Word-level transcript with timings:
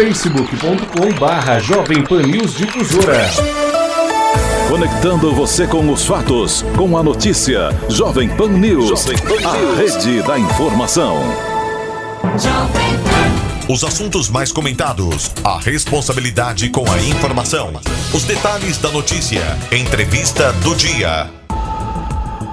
facebook.com 0.00 1.12
barra 1.20 1.58
Jovem 1.58 2.02
Pan 2.02 2.22
News 2.22 2.54
Difusora. 2.54 3.20
Conectando 4.66 5.34
você 5.34 5.66
com 5.66 5.92
os 5.92 6.06
fatos, 6.06 6.64
com 6.74 6.96
a 6.96 7.02
notícia. 7.02 7.68
Jovem 7.90 8.26
Pan 8.30 8.48
News, 8.48 8.88
Jovem 8.88 9.18
Pan 9.18 9.46
a 9.46 9.76
rede 9.76 10.22
da 10.22 10.38
informação. 10.38 11.18
Os 13.68 13.84
assuntos 13.84 14.30
mais 14.30 14.50
comentados, 14.50 15.32
a 15.44 15.58
responsabilidade 15.58 16.70
com 16.70 16.90
a 16.90 16.98
informação, 17.02 17.70
os 18.14 18.24
detalhes 18.24 18.78
da 18.78 18.90
notícia, 18.90 19.42
entrevista 19.70 20.50
do 20.64 20.74
dia. 20.74 21.39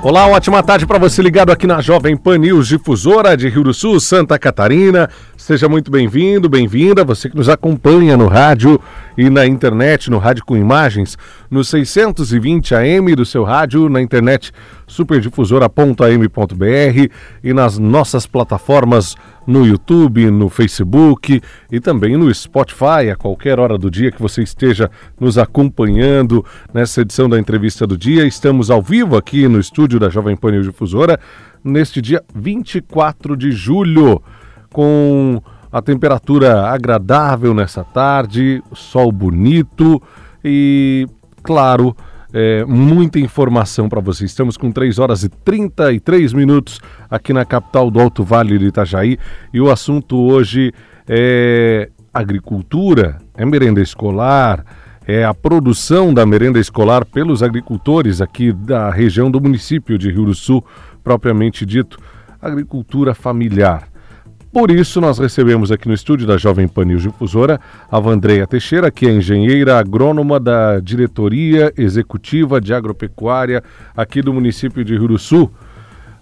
Olá, 0.09 0.25
ótima 0.25 0.63
tarde 0.63 0.85
para 0.85 0.97
você 0.97 1.21
ligado 1.21 1.51
aqui 1.51 1.67
na 1.67 1.81
Jovem 1.81 2.15
Pan 2.15 2.37
News 2.37 2.69
Difusora 2.69 3.35
de 3.35 3.49
Rio 3.49 3.65
do 3.65 3.73
Sul, 3.73 3.99
Santa 3.99 4.39
Catarina. 4.39 5.09
Seja 5.35 5.67
muito 5.67 5.91
bem-vindo, 5.91 6.47
bem-vinda, 6.47 7.03
você 7.03 7.29
que 7.29 7.35
nos 7.35 7.49
acompanha 7.49 8.15
no 8.15 8.25
rádio 8.25 8.79
e 9.17 9.29
na 9.29 9.45
internet, 9.45 10.09
no 10.09 10.17
rádio 10.17 10.45
com 10.45 10.55
imagens, 10.55 11.17
no 11.51 11.61
620 11.61 12.73
AM 12.73 13.15
do 13.15 13.25
seu 13.25 13.43
rádio, 13.43 13.89
na 13.89 14.01
internet 14.01 14.53
superdifusora.am.br 14.87 17.13
e 17.43 17.53
nas 17.53 17.77
nossas 17.77 18.25
plataformas 18.25 19.15
no 19.45 19.65
YouTube, 19.65 20.31
no 20.31 20.49
Facebook 20.49 21.41
e 21.71 21.79
também 21.79 22.17
no 22.17 22.33
Spotify, 22.33 23.11
a 23.11 23.15
qualquer 23.15 23.59
hora 23.59 23.77
do 23.77 23.91
dia 23.91 24.11
que 24.11 24.21
você 24.21 24.41
esteja 24.41 24.89
nos 25.19 25.37
acompanhando 25.37 26.43
nessa 26.73 27.01
edição 27.01 27.29
da 27.29 27.37
entrevista 27.37 27.85
do 27.85 27.97
dia. 27.97 28.25
Estamos 28.25 28.71
ao 28.71 28.81
vivo 28.81 29.15
aqui 29.15 29.47
no 29.47 29.59
estúdio 29.59 29.99
da 29.99 30.09
Jovem 30.09 30.35
Pan 30.35 30.59
Difusora 30.61 31.19
neste 31.63 32.01
dia 32.01 32.23
24 32.33 33.35
de 33.35 33.51
julho, 33.51 34.21
com 34.71 35.41
a 35.71 35.81
temperatura 35.81 36.67
agradável 36.67 37.53
nessa 37.53 37.83
tarde, 37.83 38.63
sol 38.73 39.11
bonito 39.11 40.01
e, 40.43 41.05
claro, 41.43 41.95
é, 42.33 42.65
muita 42.65 43.19
informação 43.19 43.87
para 43.87 44.01
você. 44.01 44.25
Estamos 44.25 44.57
com 44.57 44.71
3 44.71 44.99
horas 44.99 45.23
e 45.23 45.29
33 45.29 46.33
minutos 46.33 46.79
aqui 47.09 47.33
na 47.33 47.45
capital 47.45 47.89
do 47.89 47.99
Alto 47.99 48.23
Vale 48.23 48.57
de 48.57 48.65
Itajaí 48.65 49.17
e 49.53 49.61
o 49.61 49.71
assunto 49.71 50.17
hoje 50.17 50.73
é 51.07 51.89
agricultura, 52.13 53.17
é 53.35 53.45
merenda 53.45 53.79
escolar, 53.79 54.65
é 55.05 55.23
a 55.23 55.33
produção 55.33 56.13
da 56.13 56.25
merenda 56.25 56.59
escolar 56.59 57.05
pelos 57.05 57.41
agricultores 57.41 58.19
aqui 58.19 58.51
da 58.51 58.89
região 58.89 59.31
do 59.31 59.39
município 59.39 59.97
de 59.97 60.11
Rio 60.11 60.25
do 60.25 60.33
Sul, 60.33 60.65
propriamente 61.03 61.65
dito, 61.65 61.97
agricultura 62.41 63.13
familiar. 63.13 63.87
Por 64.51 64.71
isso, 64.71 65.01
nós 65.01 65.19
recebemos 65.19 65.71
aqui 65.71 65.87
no 65.87 65.93
estúdio 65.93 66.25
da 66.25 66.37
Jovem 66.37 66.67
Pan 66.67 66.85
News 66.85 67.03
Difusora 67.03 67.59
a 67.91 67.99
Vandreia 67.99 68.47
Teixeira, 68.47 68.89
que 68.89 69.05
é 69.05 69.11
engenheira 69.11 69.77
agrônoma 69.77 70.39
da 70.39 70.79
Diretoria 70.79 71.73
Executiva 71.77 72.59
de 72.61 72.73
Agropecuária 72.73 73.61
aqui 73.95 74.21
do 74.21 74.33
município 74.33 74.85
de 74.85 74.97
Rio 74.97 75.09
do 75.09 75.19
Sul. 75.19 75.51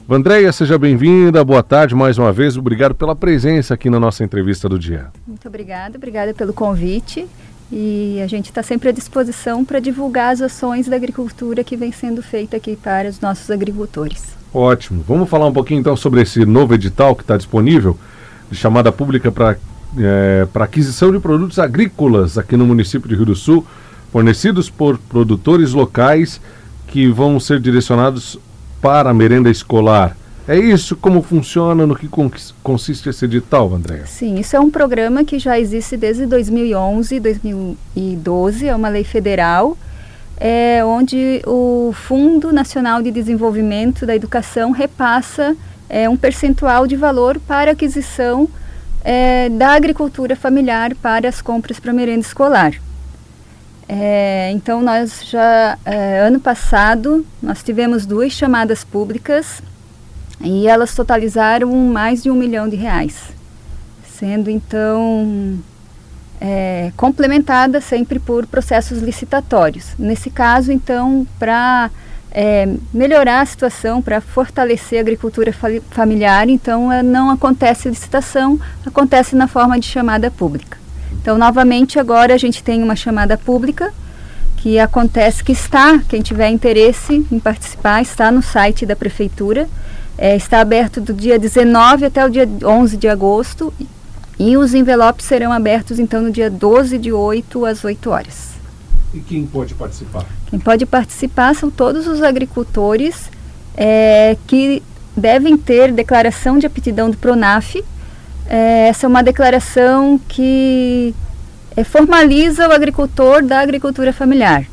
Vandreia, 0.07 0.51
seja 0.51 0.77
bem-vinda, 0.77 1.43
boa 1.43 1.63
tarde 1.63 1.95
mais 1.95 2.17
uma 2.17 2.31
vez, 2.31 2.57
obrigado 2.57 2.93
pela 2.93 3.15
presença 3.15 3.73
aqui 3.73 3.89
na 3.89 3.99
nossa 3.99 4.23
entrevista 4.23 4.67
do 4.67 4.77
dia. 4.77 5.07
Muito 5.25 5.47
obrigada, 5.47 5.97
obrigada 5.97 6.33
pelo 6.33 6.53
convite 6.53 7.27
e 7.71 8.19
a 8.23 8.27
gente 8.27 8.45
está 8.45 8.61
sempre 8.61 8.89
à 8.89 8.91
disposição 8.91 9.63
para 9.63 9.79
divulgar 9.79 10.33
as 10.33 10.41
ações 10.41 10.87
da 10.87 10.95
agricultura 10.95 11.63
que 11.63 11.77
vem 11.77 11.91
sendo 11.91 12.21
feita 12.21 12.57
aqui 12.57 12.75
para 12.75 13.07
os 13.07 13.19
nossos 13.19 13.49
agricultores. 13.49 14.35
Ótimo, 14.53 15.03
vamos 15.07 15.29
falar 15.29 15.47
um 15.47 15.53
pouquinho 15.53 15.79
então 15.79 15.95
sobre 15.95 16.21
esse 16.21 16.45
novo 16.45 16.73
edital 16.73 17.15
que 17.15 17.23
está 17.23 17.37
disponível 17.37 17.97
chamada 18.51 18.91
pública 18.91 19.31
para 19.31 19.57
é, 19.97 20.47
aquisição 20.55 21.11
de 21.11 21.19
produtos 21.19 21.59
agrícolas 21.59 22.38
aqui 22.38 22.57
no 22.57 22.65
município 22.65 23.07
de 23.07 23.15
Rio 23.15 23.25
do 23.25 23.35
Sul, 23.35 23.65
fornecidos 24.11 24.69
por 24.69 24.97
produtores 24.97 25.73
locais 25.73 26.39
que 26.87 27.07
vão 27.07 27.39
ser 27.39 27.59
direcionados 27.59 28.37
para 28.81 29.09
a 29.09 29.13
merenda 29.13 29.49
escolar. 29.49 30.15
É 30.47 30.55
isso 30.55 30.95
como 30.95 31.23
funciona, 31.23 31.87
no 31.87 31.95
que 31.95 32.08
consiste 32.61 33.09
esse 33.09 33.25
edital, 33.25 33.73
Andréa? 33.73 34.05
Sim, 34.05 34.36
isso 34.39 34.55
é 34.55 34.59
um 34.59 34.70
programa 34.70 35.23
que 35.23 35.39
já 35.39 35.59
existe 35.59 35.97
desde 35.97 36.27
2011, 36.27 37.20
2012, 37.20 38.67
é 38.67 38.75
uma 38.75 38.89
lei 38.89 39.03
federal, 39.03 39.75
é, 40.37 40.86
onde 40.86 41.41
o 41.47 41.91
Fundo 41.93 42.53
Nacional 42.53 43.02
de 43.02 43.09
Desenvolvimento 43.09 44.05
da 44.05 44.15
Educação 44.15 44.70
repassa 44.70 45.58
é, 45.89 46.09
um 46.09 46.17
percentual 46.17 46.87
de 46.87 46.95
valor 46.95 47.39
para 47.39 47.71
aquisição 47.71 48.47
é, 49.03 49.49
da 49.49 49.73
agricultura 49.73 50.35
familiar 50.35 50.95
para 50.95 51.29
as 51.29 51.41
compras 51.41 51.79
para 51.79 51.93
merenda 51.93 52.21
escolar. 52.21 52.73
É, 53.87 54.49
então 54.51 54.81
nós 54.81 55.23
já 55.25 55.77
é, 55.85 56.19
ano 56.21 56.39
passado 56.39 57.23
nós 57.41 57.61
tivemos 57.61 58.05
duas 58.05 58.31
chamadas 58.33 58.83
públicas 58.83 59.61
e 60.41 60.67
elas 60.67 60.95
totalizaram 60.95 61.71
mais 61.71 62.23
de 62.23 62.31
um 62.31 62.35
milhão 62.35 62.67
de 62.67 62.75
reais, 62.75 63.15
sendo 64.17 64.49
então 64.49 65.59
é, 66.41 66.91
complementada 66.97 67.79
sempre 67.79 68.19
por 68.19 68.45
processos 68.45 68.99
licitatórios. 68.99 69.93
Nesse 69.97 70.29
caso, 70.29 70.71
então, 70.71 71.25
para 71.39 71.89
é, 72.37 72.67
melhorar 72.93 73.39
a 73.39 73.45
situação, 73.45 74.01
para 74.01 74.19
fortalecer 74.19 74.99
a 74.99 75.01
agricultura 75.01 75.53
familiar, 75.89 76.49
então 76.49 76.91
é, 76.91 77.01
não 77.01 77.29
acontece 77.29 77.87
licitação, 77.87 78.59
acontece 78.85 79.37
na 79.37 79.47
forma 79.47 79.79
de 79.79 79.87
chamada 79.87 80.29
pública. 80.29 80.77
Então, 81.13 81.37
novamente, 81.37 81.97
agora 81.97 82.33
a 82.33 82.37
gente 82.37 82.61
tem 82.61 82.83
uma 82.83 82.95
chamada 82.95 83.37
pública 83.37 83.93
que 84.57 84.77
acontece, 84.77 85.45
que 85.45 85.53
está, 85.53 85.99
quem 86.09 86.21
tiver 86.21 86.49
interesse 86.49 87.25
em 87.31 87.39
participar, 87.39 88.01
está 88.01 88.29
no 88.29 88.41
site 88.41 88.85
da 88.85 88.97
prefeitura, 88.97 89.69
é, 90.17 90.35
está 90.35 90.59
aberto 90.59 90.99
do 90.99 91.13
dia 91.13 91.39
19 91.39 92.03
até 92.03 92.25
o 92.25 92.29
dia 92.29 92.49
11 92.61 92.97
de 92.97 93.07
agosto 93.07 93.73
e 94.37 94.57
os 94.57 94.73
envelopes 94.73 95.25
serão 95.25 95.53
abertos 95.53 95.99
então 95.99 96.21
no 96.21 96.31
dia 96.31 96.49
12 96.49 96.97
de 96.97 97.13
8 97.13 97.65
às 97.65 97.85
8 97.85 98.09
horas. 98.09 98.55
E 99.15 99.20
quem 99.21 99.45
pode 99.45 99.73
participar? 99.73 100.26
Quem 100.49 100.59
pode 100.59 100.86
participar 100.86 101.55
são 101.55 101.71
todos 101.71 102.05
os 102.05 102.21
agricultores 102.21 103.31
é, 103.77 104.36
que 104.45 104.83
devem 105.15 105.58
ter 105.58 105.93
declaração 105.93 106.59
de 106.59 106.65
aptidão 106.65 107.09
do 107.09 107.15
PRONAF. 107.15 107.81
É, 108.45 108.89
essa 108.89 109.05
é 109.05 109.08
uma 109.08 109.23
declaração 109.23 110.20
que 110.27 111.15
é, 111.77 111.83
formaliza 111.86 112.67
o 112.67 112.73
agricultor 112.73 113.42
da 113.42 113.61
agricultura 113.61 114.11
familiar. 114.11 114.65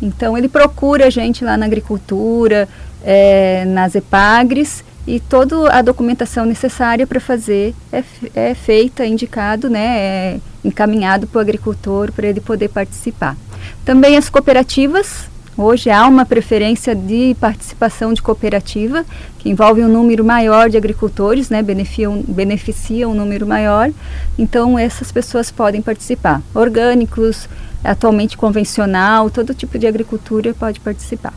Então, 0.00 0.36
ele 0.38 0.48
procura 0.48 1.08
a 1.08 1.10
gente 1.10 1.44
lá 1.44 1.58
na 1.58 1.66
agricultura, 1.66 2.66
é, 3.04 3.66
nas 3.66 3.94
EPAGRES, 3.94 4.82
e 5.06 5.20
toda 5.20 5.70
a 5.70 5.82
documentação 5.82 6.46
necessária 6.46 7.06
para 7.06 7.20
fazer 7.20 7.74
é, 7.92 8.02
é, 8.34 8.54
feita, 8.54 9.04
indicado, 9.04 9.68
né, 9.68 9.98
é 9.98 10.40
encaminhado 10.64 11.26
para 11.26 11.38
o 11.38 11.40
agricultor 11.42 12.12
para 12.12 12.28
ele 12.28 12.40
poder 12.40 12.68
participar. 12.68 13.36
Também 13.84 14.16
as 14.16 14.28
cooperativas, 14.28 15.28
hoje 15.56 15.90
há 15.90 16.06
uma 16.06 16.24
preferência 16.24 16.94
de 16.94 17.36
participação 17.40 18.12
de 18.12 18.22
cooperativa, 18.22 19.04
que 19.38 19.48
envolve 19.48 19.82
um 19.82 19.88
número 19.88 20.24
maior 20.24 20.68
de 20.68 20.76
agricultores, 20.76 21.50
né, 21.50 21.62
beneficiam, 21.62 22.22
beneficia 22.26 23.08
um 23.08 23.14
número 23.14 23.46
maior, 23.46 23.90
então 24.38 24.78
essas 24.78 25.10
pessoas 25.10 25.50
podem 25.50 25.82
participar. 25.82 26.42
Orgânicos, 26.54 27.48
atualmente 27.82 28.36
convencional, 28.36 29.30
todo 29.30 29.54
tipo 29.54 29.78
de 29.78 29.86
agricultura 29.86 30.54
pode 30.54 30.80
participar. 30.80 31.32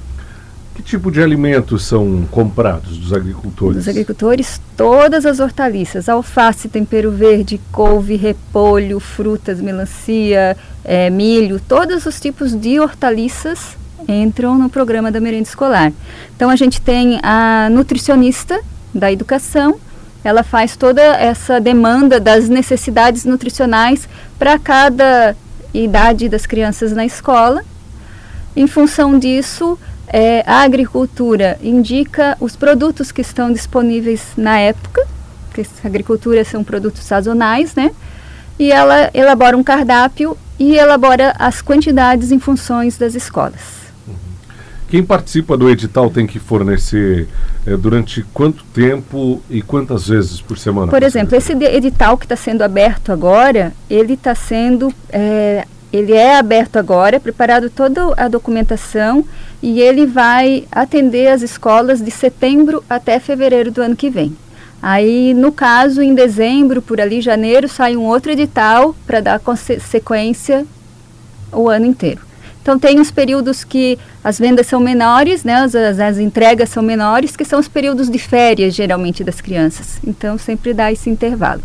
Que 0.76 0.82
tipo 0.82 1.12
de 1.12 1.22
alimentos 1.22 1.84
são 1.84 2.26
comprados 2.32 2.98
dos 2.98 3.14
agricultores? 3.14 3.78
Dos 3.78 3.88
agricultores, 3.88 4.60
todas 4.76 5.26
as 5.26 5.40
hortaliças: 5.40 6.10
alface, 6.10 6.68
tempero 6.68 7.12
verde, 7.12 7.62
couve, 7.72 8.16
repolho, 8.16 9.00
frutas, 9.00 9.62
melancia, 9.62 10.58
é, 10.84 11.10
milho, 11.10 11.60
todos 11.60 12.06
os 12.06 12.20
tipos 12.20 12.60
de 12.60 12.80
hortaliças 12.80 13.78
entram 14.08 14.58
no 14.58 14.70
programa 14.70 15.12
da 15.12 15.20
merenda 15.20 15.48
escolar. 15.48 15.94
Então 16.36 16.50
a 16.50 16.56
gente 16.56 16.82
tem 16.82 17.20
a 17.22 17.70
nutricionista 17.72 18.60
da 18.94 19.12
educação, 19.12 19.80
ela 20.24 20.44
faz 20.44 20.76
toda 20.76 21.02
essa 21.02 21.60
demanda 21.60 22.20
das 22.20 22.50
necessidades 22.50 23.26
nutricionais 23.26 24.08
para 24.40 24.58
cada 24.58 25.36
idade 25.74 26.30
das 26.30 26.46
crianças 26.46 26.94
na 26.94 27.06
escola. 27.06 27.64
Em 28.56 28.68
função 28.68 29.18
disso, 29.18 29.78
é, 30.14 30.44
a 30.46 30.62
agricultura 30.62 31.58
indica 31.60 32.38
os 32.40 32.56
produtos 32.56 33.12
que 33.12 33.22
estão 33.22 33.52
disponíveis 33.52 34.22
na 34.38 34.60
época, 34.60 35.04
porque 35.48 35.66
a 35.84 35.88
agricultura 35.88 36.46
são 36.46 36.64
produtos 36.64 37.02
sazonais, 37.02 37.74
né? 37.74 37.90
E 38.60 38.72
ela 38.72 39.10
elabora 39.12 39.58
um 39.58 39.64
cardápio 39.64 40.38
e 40.60 40.76
elabora 40.76 41.34
as 41.40 41.64
quantidades 41.64 42.32
em 42.32 42.38
funções 42.38 42.96
das 42.96 43.16
escolas. 43.16 43.90
Uhum. 44.08 44.14
Quem 44.88 45.04
participa 45.04 45.58
do 45.58 45.68
edital 45.68 46.12
tem 46.12 46.28
que 46.28 46.38
fornecer 46.38 47.28
é, 47.66 47.76
durante 47.76 48.24
quanto 48.36 48.64
tempo 48.66 49.42
e 49.50 49.64
quantas 49.64 50.10
vezes 50.10 50.40
por 50.40 50.60
semana? 50.60 50.92
Por 50.92 51.02
exemplo, 51.02 51.36
esse 51.36 51.54
edital 51.54 52.20
que 52.20 52.26
está 52.26 52.36
sendo 52.36 52.62
aberto 52.62 53.12
agora, 53.12 53.74
ele 53.90 54.14
está 54.14 54.36
sendo 54.36 54.94
é, 55.10 55.66
ele 55.94 56.14
é 56.14 56.36
aberto 56.36 56.78
agora, 56.78 57.20
preparado 57.20 57.70
toda 57.70 58.02
a 58.18 58.28
documentação 58.28 59.24
e 59.62 59.80
ele 59.80 60.08
vai 60.08 60.66
atender 60.72 61.28
as 61.28 61.44
escolas 61.44 62.02
de 62.02 62.10
setembro 62.10 62.84
até 62.90 63.20
fevereiro 63.20 63.70
do 63.70 63.80
ano 63.80 63.96
que 63.96 64.10
vem. 64.10 64.36
Aí, 64.82 65.36
no 65.36 65.52
caso, 65.52 66.02
em 66.02 66.16
dezembro, 66.16 66.82
por 66.82 67.00
ali, 67.00 67.22
janeiro, 67.22 67.70
sai 67.70 67.96
um 67.96 68.02
outro 68.02 68.32
edital 68.32 68.96
para 69.06 69.22
dar 69.22 69.40
sequência 69.80 70.66
o 71.52 71.70
ano 71.70 71.86
inteiro. 71.86 72.22
Então, 72.62 72.80
tem 72.80 73.00
os 73.00 73.12
períodos 73.12 73.64
que 73.64 74.00
as 74.24 74.40
vendas 74.40 74.66
são 74.66 74.80
menores, 74.80 75.44
né, 75.44 75.56
as, 75.58 75.76
as 75.76 76.18
entregas 76.18 76.70
são 76.70 76.82
menores, 76.82 77.36
que 77.36 77.46
são 77.46 77.60
os 77.60 77.68
períodos 77.68 78.10
de 78.10 78.18
férias, 78.18 78.74
geralmente, 78.74 79.24
das 79.24 79.40
crianças. 79.40 80.00
Então, 80.06 80.40
sempre 80.40 80.74
dá 80.74 80.92
esse 80.92 81.10
intervalo. 81.10 81.62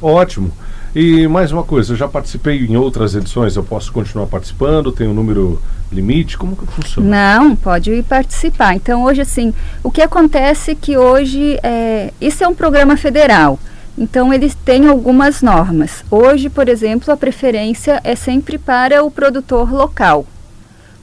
Ótimo. 0.00 0.52
E 1.00 1.28
mais 1.28 1.52
uma 1.52 1.62
coisa, 1.62 1.92
eu 1.92 1.96
já 1.96 2.08
participei 2.08 2.66
em 2.66 2.76
outras 2.76 3.14
edições, 3.14 3.54
eu 3.54 3.62
posso 3.62 3.92
continuar 3.92 4.26
participando? 4.26 4.90
Tem 4.90 5.06
um 5.06 5.14
número 5.14 5.62
limite? 5.92 6.36
Como 6.36 6.56
que 6.56 6.66
funciona? 6.66 7.08
Não, 7.08 7.54
pode 7.54 8.02
participar. 8.08 8.74
Então, 8.74 9.04
hoje, 9.04 9.20
assim, 9.20 9.54
o 9.80 9.92
que 9.92 10.02
acontece 10.02 10.72
é 10.72 10.74
que 10.74 10.96
hoje, 10.96 11.56
é, 11.62 12.12
isso 12.20 12.42
é 12.42 12.48
um 12.48 12.54
programa 12.54 12.96
federal, 12.96 13.60
então 13.96 14.34
eles 14.34 14.56
têm 14.56 14.88
algumas 14.88 15.40
normas. 15.40 16.04
Hoje, 16.10 16.50
por 16.50 16.68
exemplo, 16.68 17.14
a 17.14 17.16
preferência 17.16 18.00
é 18.02 18.16
sempre 18.16 18.58
para 18.58 19.04
o 19.04 19.08
produtor 19.08 19.72
local. 19.72 20.26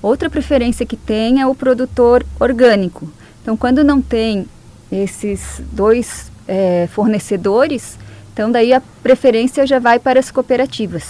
Outra 0.01 0.29
preferência 0.29 0.85
que 0.85 0.97
tem 0.97 1.39
é 1.39 1.47
o 1.47 1.55
produtor 1.55 2.25
orgânico. 2.37 3.07
Então, 3.41 3.55
quando 3.55 3.81
não 3.81 4.01
tem 4.01 4.45
esses 4.91 5.61
dois 5.71 6.29
é, 6.45 6.89
fornecedores, 6.91 7.97
então, 8.35 8.51
daí 8.51 8.73
a 8.73 8.81
preferência 9.01 9.65
já 9.65 9.79
vai 9.79 9.97
para 9.97 10.19
as 10.19 10.29
cooperativas. 10.29 11.05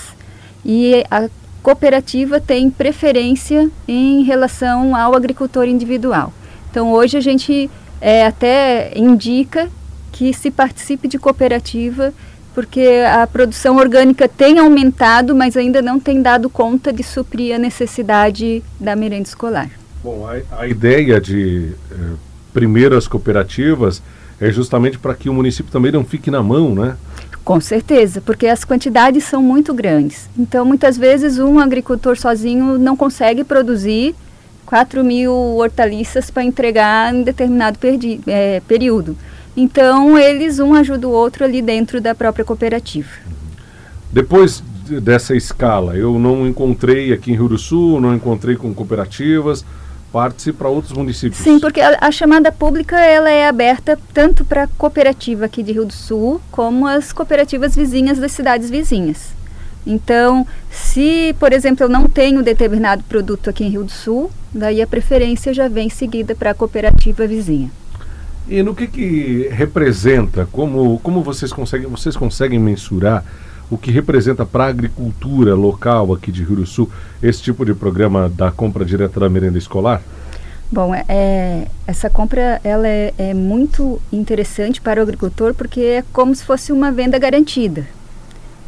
E 0.64 1.04
a 1.10 1.28
cooperativa 1.64 2.40
tem 2.40 2.70
preferência 2.70 3.68
em 3.88 4.22
relação 4.22 4.96
ao 4.96 5.16
agricultor 5.16 5.66
individual. 5.66 6.32
Então, 6.70 6.94
hoje 6.94 7.18
a 7.18 7.20
gente 7.20 7.68
é, 8.00 8.28
até 8.28 8.92
indica 8.96 9.68
que 10.12 10.34
se 10.34 10.52
participe 10.52 11.08
de 11.08 11.18
cooperativa, 11.18 12.14
porque 12.54 13.02
a 13.12 13.26
produção 13.26 13.78
orgânica 13.78 14.30
tem 14.30 14.60
aumentado, 14.60 15.34
mas 15.34 15.58
ainda 15.58 15.82
não 15.82 16.00
tem 16.00 16.22
dado 16.22 16.48
conta 16.48 16.94
de 16.94 17.02
suprir 17.02 17.56
a 17.56 17.58
necessidade 17.58 18.62
da 18.80 18.96
merenda 18.96 19.28
escolar. 19.28 19.72
Bom, 20.04 20.28
a, 20.28 20.60
a 20.62 20.68
ideia 20.68 21.20
de 21.20 21.72
eh, 21.92 21.96
primeiras 22.54 23.08
cooperativas 23.08 24.00
é 24.40 24.52
justamente 24.52 25.00
para 25.00 25.16
que 25.16 25.28
o 25.28 25.34
município 25.34 25.72
também 25.72 25.92
não 25.92 26.06
fique 26.06 26.30
na 26.30 26.44
mão, 26.44 26.76
né? 26.76 26.96
Com 27.46 27.62
certeza, 27.62 28.20
porque 28.22 28.48
as 28.48 28.66
quantidades 28.66 29.24
são 29.24 29.42
muito 29.42 29.72
grandes. 29.72 30.28
Então, 30.36 30.66
muitas 30.66 30.98
vezes, 30.98 31.38
um 31.38 31.60
agricultor 31.60 32.18
sozinho 32.18 32.80
não 32.80 32.98
consegue 32.98 33.44
produzir 33.44 34.16
4 34.66 35.04
mil 35.04 35.32
hortaliças 35.32 36.32
para 36.32 36.44
entregar 36.44 37.14
em 37.14 37.22
determinado 37.22 37.78
é, 38.26 38.60
período. 38.68 39.16
Então, 39.56 40.18
eles 40.18 40.58
um 40.58 40.74
ajuda 40.74 41.08
o 41.08 41.12
outro 41.12 41.46
ali 41.46 41.62
dentro 41.62 42.02
da 42.02 42.16
própria 42.16 42.44
cooperativa. 42.44 43.12
Depois 44.12 44.64
dessa 45.02 45.36
escala, 45.36 45.96
eu 45.96 46.18
não 46.18 46.48
encontrei 46.48 47.14
aqui 47.14 47.32
em 47.32 47.36
Rio 47.36 47.50
do 47.50 47.60
Sul, 47.60 48.02
não 48.02 48.16
encontrei 48.16 48.56
com 48.56 48.74
cooperativas 48.74 49.64
parte 50.16 50.54
para 50.54 50.70
outros 50.70 50.94
municípios. 50.94 51.44
Sim, 51.44 51.60
porque 51.60 51.82
a, 51.82 51.98
a, 52.00 52.10
chamada 52.10 52.50
pública 52.50 52.98
ela 52.98 53.30
é 53.30 53.50
aberta 53.50 54.00
tanto 54.14 54.46
para 54.46 54.64
a 54.64 54.68
cooperativa 54.68 55.44
aqui 55.44 55.62
de 55.62 55.74
Rio 55.74 55.84
do 55.84 55.92
Sul, 55.92 56.40
como 56.52 56.88
as 56.88 57.12
cooperativas 57.12 57.76
vizinhas 57.76 58.18
das 58.18 58.32
cidades 58.32 58.70
vizinhas. 58.70 59.36
Então, 59.86 60.48
se, 60.72 61.36
por 61.38 61.52
exemplo, 61.52 61.84
eu 61.84 61.90
não 61.90 62.08
tenho 62.08 62.42
determinado 62.42 63.04
produto 63.04 63.50
aqui 63.50 63.66
em 63.66 63.70
Rio 63.70 63.84
do 63.84 63.92
Sul, 63.92 64.32
daí 64.54 64.82
a 64.82 64.88
preferência 64.88 65.54
já 65.54 65.68
vem 65.68 65.90
seguida 65.90 66.34
para 66.34 66.52
a 66.52 66.54
cooperativa 66.54 67.28
vizinha. 67.28 67.70
E 68.48 68.64
no 68.64 68.74
que, 68.74 68.88
que 68.88 69.50
representa, 69.52 70.48
como, 70.50 70.98
como 71.00 71.24
vocês 71.24 71.52
conseguem, 71.52 71.90
vocês 71.90 72.16
conseguem 72.16 72.58
mensurar 72.58 73.22
o 73.70 73.78
que 73.78 73.92
representa 73.92 74.46
para 74.46 74.66
a 74.66 74.68
agricultura 74.68 75.56
local 75.56 76.14
aqui 76.14 76.32
de 76.32 76.44
Rio 76.44 76.58
do 76.58 76.66
Sul 76.66 76.90
esse 77.22 77.42
tipo 77.42 77.66
de 77.66 77.74
programa 77.74 78.30
da 78.30 78.52
compra 78.52 78.86
direta 78.86 79.20
da 79.20 79.30
merenda 79.30 79.58
escolar? 79.58 80.02
Bom, 80.72 80.94
é, 80.94 81.06
é, 81.08 81.68
essa 81.86 82.10
compra 82.10 82.60
ela 82.64 82.88
é, 82.88 83.14
é 83.18 83.34
muito 83.34 84.02
interessante 84.12 84.82
para 84.82 85.00
o 85.00 85.04
agricultor 85.04 85.54
porque 85.54 85.80
é 85.80 86.04
como 86.12 86.34
se 86.36 86.44
fosse 86.44 86.72
uma 86.72 86.92
venda 86.92 87.20
garantida. 87.20 87.86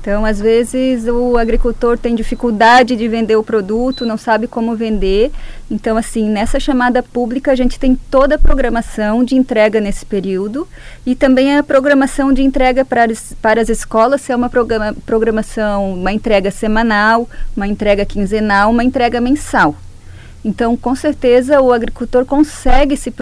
Então, 0.08 0.24
às 0.24 0.40
vezes, 0.40 1.06
o 1.06 1.36
agricultor 1.36 1.98
tem 1.98 2.16
dificuldade 2.16 2.96
de 2.96 3.10
vender 3.10 3.36
o 3.36 3.44
produto, 3.44 4.06
não 4.06 4.18
sabe 4.18 4.48
como 4.48 4.74
vender. 4.74 5.34
Então, 5.70 5.98
assim, 5.98 6.30
nessa 6.30 6.62
chamada 6.62 7.04
pública, 7.04 7.52
a 7.52 7.56
gente 7.56 7.78
tem 7.78 7.94
toda 8.10 8.36
a 8.36 8.40
programação 8.40 9.22
de 9.22 9.36
entrega 9.36 9.82
nesse 9.82 10.06
período 10.06 10.66
e 11.06 11.14
também 11.14 11.58
a 11.58 11.62
programação 11.62 12.32
de 12.32 12.42
entrega 12.42 12.86
para 12.86 13.04
as, 13.04 13.36
para 13.42 13.60
as 13.60 13.68
escolas, 13.68 14.22
se 14.22 14.32
é 14.32 14.36
uma 14.38 14.50
programa, 14.50 14.96
programação, 15.06 15.96
uma 15.96 16.14
entrega 16.14 16.52
semanal, 16.52 17.30
uma 17.54 17.68
entrega 17.68 18.06
quinzenal, 18.06 18.72
uma 18.72 18.86
entrega 18.86 19.20
mensal. 19.20 19.76
Então, 20.46 20.78
com 20.78 20.96
certeza, 20.96 21.60
o 21.60 21.74
agricultor 21.74 22.26
consegue 22.26 22.96
se 22.96 23.14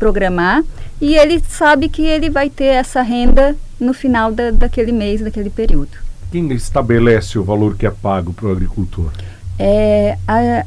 programar 0.00 0.64
e 1.00 1.14
ele 1.14 1.40
sabe 1.48 1.88
que 1.88 2.02
ele 2.02 2.28
vai 2.28 2.50
ter 2.50 2.74
essa 2.74 3.02
renda 3.02 3.54
no 3.78 3.94
final 3.94 4.32
da, 4.32 4.50
daquele 4.50 4.90
mês, 4.90 5.20
daquele 5.20 5.48
período. 5.48 6.02
Quem 6.30 6.52
estabelece 6.52 7.38
o 7.38 7.44
valor 7.44 7.76
que 7.76 7.86
é 7.86 7.90
pago 7.90 8.32
para 8.32 8.48
o 8.48 8.52
agricultor? 8.52 9.10
É, 9.58 10.18
a, 10.26 10.64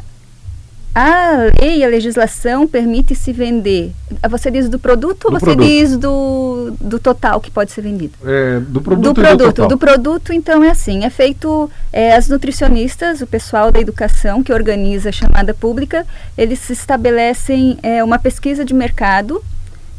a 0.96 1.52
lei, 1.62 1.84
a 1.84 1.88
legislação 1.88 2.68
permite 2.68 3.14
se 3.14 3.32
vender. 3.32 3.92
Você 4.30 4.50
diz 4.50 4.68
do 4.68 4.80
produto 4.80 5.28
do 5.28 5.34
ou 5.34 5.40
você 5.40 5.46
produto. 5.46 5.68
diz 5.68 5.96
do, 5.96 6.74
do 6.82 6.98
total 6.98 7.40
que 7.40 7.52
pode 7.52 7.72
ser 7.72 7.82
vendido? 7.82 8.14
É, 8.26 8.60
do 8.62 8.82
produto. 8.82 9.06
Do 9.06 9.14
produto. 9.14 9.62
Do, 9.62 9.68
do, 9.68 9.78
produto, 9.78 10.34
então, 10.34 10.64
é 10.64 10.72
assim: 10.72 11.06
é 11.06 11.10
feito. 11.12 11.70
É, 11.94 12.16
as 12.16 12.28
nutricionistas, 12.28 13.22
o 13.22 13.28
pessoal 13.28 13.72
da 13.72 13.80
educação 13.80 14.42
que 14.42 14.52
organiza 14.52 15.10
a 15.10 15.12
chamada 15.12 15.54
pública, 15.54 16.04
eles 16.36 16.68
estabelecem 16.70 17.78
é, 17.84 18.04
uma 18.04 18.18
pesquisa 18.18 18.66
de 18.66 18.74
mercado. 18.74 19.44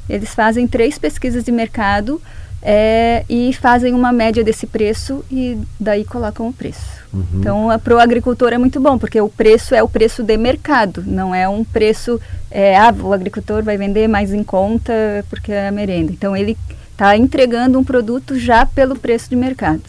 Eles 0.08 0.34
fazem 0.34 0.66
três 0.66 0.99
pesquisas 0.99 1.44
de 1.44 1.52
mercado 1.52 2.20
é, 2.62 3.25
e 3.28 3.52
fazem 3.52 3.94
uma 3.94 4.12
média 4.12 4.43
desse 4.43 4.66
preço 4.66 5.25
e 5.31 5.58
daí 5.78 6.05
colocam 6.05 6.49
o 6.49 6.52
preço. 6.52 6.99
Uhum. 7.12 7.25
Então, 7.34 7.81
para 7.82 7.94
o 7.94 7.99
agricultor 7.99 8.52
é 8.52 8.58
muito 8.58 8.81
bom, 8.81 8.98
porque 8.98 9.20
o 9.20 9.29
preço 9.29 9.74
é 9.74 9.82
o 9.82 9.88
preço 9.88 10.22
de 10.22 10.36
mercado, 10.36 11.03
não 11.06 11.34
é 11.34 11.48
um 11.48 11.65
preço, 11.65 12.20
é, 12.50 12.77
ah, 12.77 12.94
o 13.00 13.12
agricultor 13.12 13.62
vai 13.62 13.77
vender 13.77 14.08
mais 14.08 14.32
em 14.32 14.43
conta 14.43 14.93
porque 15.31 15.53
é 15.53 15.69
a 15.69 15.72
merenda. 15.72 16.12
Então, 16.12 16.36
ele 16.36 16.56
está 16.93 17.17
entregando 17.17 17.79
um 17.79 17.84
produto 17.84 18.38
já 18.38 18.67
pelo 18.67 18.98
preço 18.98 19.31
de 19.31 19.36
mercado. 19.36 19.82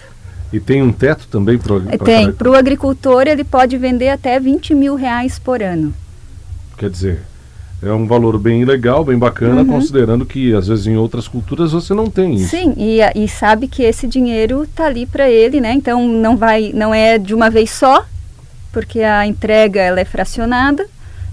E 0.51 0.59
tem 0.59 0.81
um 0.81 0.91
teto 0.91 1.27
também 1.27 1.57
para 1.57 1.73
o 1.73 1.81
Tem. 1.99 2.31
Para 2.31 2.49
o 2.49 2.55
agricultor, 2.55 3.27
ele 3.27 3.43
pode 3.43 3.77
vender 3.77 4.09
até 4.09 4.39
20 4.39 4.73
mil 4.73 4.95
reais 4.95 5.37
por 5.37 5.61
ano. 5.61 5.93
Quer 6.77 6.89
dizer, 6.89 7.19
é 7.81 7.91
um 7.91 8.05
valor 8.05 8.37
bem 8.37 8.65
legal, 8.65 9.05
bem 9.05 9.17
bacana, 9.17 9.61
uhum. 9.61 9.67
considerando 9.67 10.25
que 10.25 10.53
às 10.53 10.67
vezes 10.67 10.85
em 10.87 10.97
outras 10.97 11.27
culturas 11.27 11.71
você 11.71 11.93
não 11.93 12.09
tem 12.09 12.35
isso. 12.35 12.49
Sim, 12.49 12.73
e, 12.77 12.99
e 13.15 13.27
sabe 13.27 13.67
que 13.67 13.83
esse 13.83 14.05
dinheiro 14.05 14.63
está 14.63 14.85
ali 14.85 15.05
para 15.05 15.29
ele, 15.29 15.61
né? 15.61 15.73
Então 15.73 16.07
não 16.07 16.35
vai, 16.35 16.71
não 16.73 16.93
é 16.93 17.17
de 17.17 17.33
uma 17.33 17.49
vez 17.49 17.69
só, 17.71 18.05
porque 18.73 19.01
a 19.01 19.25
entrega 19.25 19.79
ela 19.79 19.99
é 19.99 20.05
fracionada, 20.05 20.85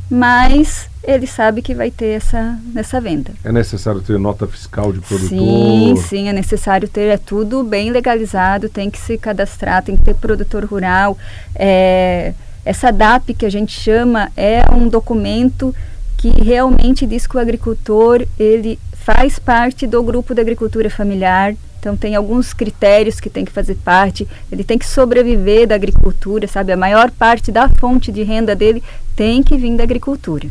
mas 0.09 0.89
ele 1.03 1.27
sabe 1.27 1.63
que 1.63 1.75
vai 1.75 1.91
ter 1.91 2.17
essa 2.17 2.59
nessa 2.73 3.01
venda. 3.01 3.33
É 3.45 3.51
necessário 3.51 4.01
ter 4.01 4.19
nota 4.19 4.47
fiscal 4.47 4.93
de 4.93 5.01
produtor? 5.01 5.29
Sim, 5.29 5.95
sim, 5.97 6.29
é 6.29 6.33
necessário 6.33 6.89
ter, 6.89 7.09
é 7.09 7.17
tudo 7.17 7.65
bem 7.65 7.91
legalizado, 7.91 8.69
tem 8.69 8.89
que 8.89 8.99
se 8.99 9.19
cadastrar, 9.19 9.83
tem 9.83 9.97
que 9.97 10.03
ter 10.03 10.15
produtor 10.15 10.65
rural. 10.65 11.19
É, 11.57 12.35
essa 12.65 12.93
DAP 12.93 13.35
que 13.35 13.47
a 13.47 13.51
gente 13.51 13.73
chama 13.73 14.31
é 14.37 14.65
um 14.73 14.89
documento 14.89 15.75
que 16.17 16.31
realmente 16.43 17.07
diz 17.07 17.27
que 17.27 17.37
o 17.37 17.41
agricultor 17.41 18.27
ele 18.39 18.79
faz 18.93 19.39
parte 19.39 19.87
do 19.87 20.03
grupo 20.03 20.35
da 20.35 20.43
agricultura 20.43 20.91
familiar. 20.91 21.55
Então 21.79 21.97
tem 21.97 22.17
alguns 22.17 22.53
critérios 22.53 23.21
que 23.21 23.31
tem 23.31 23.45
que 23.45 23.53
fazer 23.53 23.77
parte. 23.77 24.27
Ele 24.51 24.65
tem 24.65 24.77
que 24.77 24.87
sobreviver 24.87 25.69
da 25.69 25.75
agricultura, 25.75 26.49
sabe? 26.49 26.73
A 26.73 26.77
maior 26.77 27.11
parte 27.13 27.53
da 27.53 27.69
fonte 27.69 28.11
de 28.11 28.23
renda 28.25 28.57
dele 28.57 28.83
tem 29.15 29.43
que 29.43 29.57
vir 29.57 29.77
da 29.77 29.85
agricultura. 29.85 30.49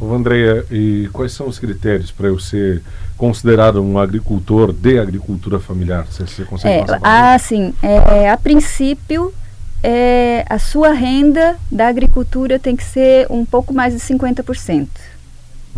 Ô 0.00 0.12
Andréia, 0.12 0.64
e 0.70 1.08
quais 1.12 1.32
são 1.32 1.46
os 1.46 1.58
critérios 1.58 2.10
para 2.10 2.26
eu 2.26 2.38
ser 2.38 2.82
considerado 3.16 3.80
um 3.80 3.96
agricultor 3.96 4.72
de 4.72 4.98
agricultura 4.98 5.60
familiar? 5.60 6.04
Você, 6.10 6.26
você 6.26 6.44
consegue 6.44 6.90
é, 6.90 6.98
ah, 7.02 7.38
sim. 7.38 7.72
É, 7.80 8.28
a 8.28 8.36
princípio 8.36 9.32
é, 9.86 10.46
a 10.48 10.58
sua 10.58 10.92
renda 10.94 11.58
da 11.70 11.88
agricultura 11.88 12.58
tem 12.58 12.74
que 12.74 12.82
ser 12.82 13.26
um 13.28 13.44
pouco 13.44 13.74
mais 13.74 13.92
de 13.92 14.00
50%. 14.00 14.88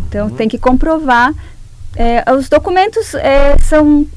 Então, 0.07 0.27
uhum. 0.27 0.33
tem 0.33 0.47
que 0.47 0.57
comprovar. 0.57 1.33
É, 1.93 2.23
os 2.33 2.47
documentos 2.47 3.13
é, 3.15 3.57
são 3.57 4.07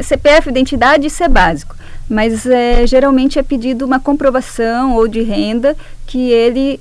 CPF, 0.00 0.48
identidade, 0.48 1.06
isso 1.06 1.22
é 1.22 1.28
básico. 1.28 1.76
Mas 2.08 2.46
é, 2.46 2.86
geralmente 2.86 3.38
é 3.38 3.42
pedido 3.42 3.84
uma 3.84 4.00
comprovação 4.00 4.96
ou 4.96 5.06
de 5.06 5.20
renda 5.20 5.76
que 6.06 6.30
ele 6.30 6.80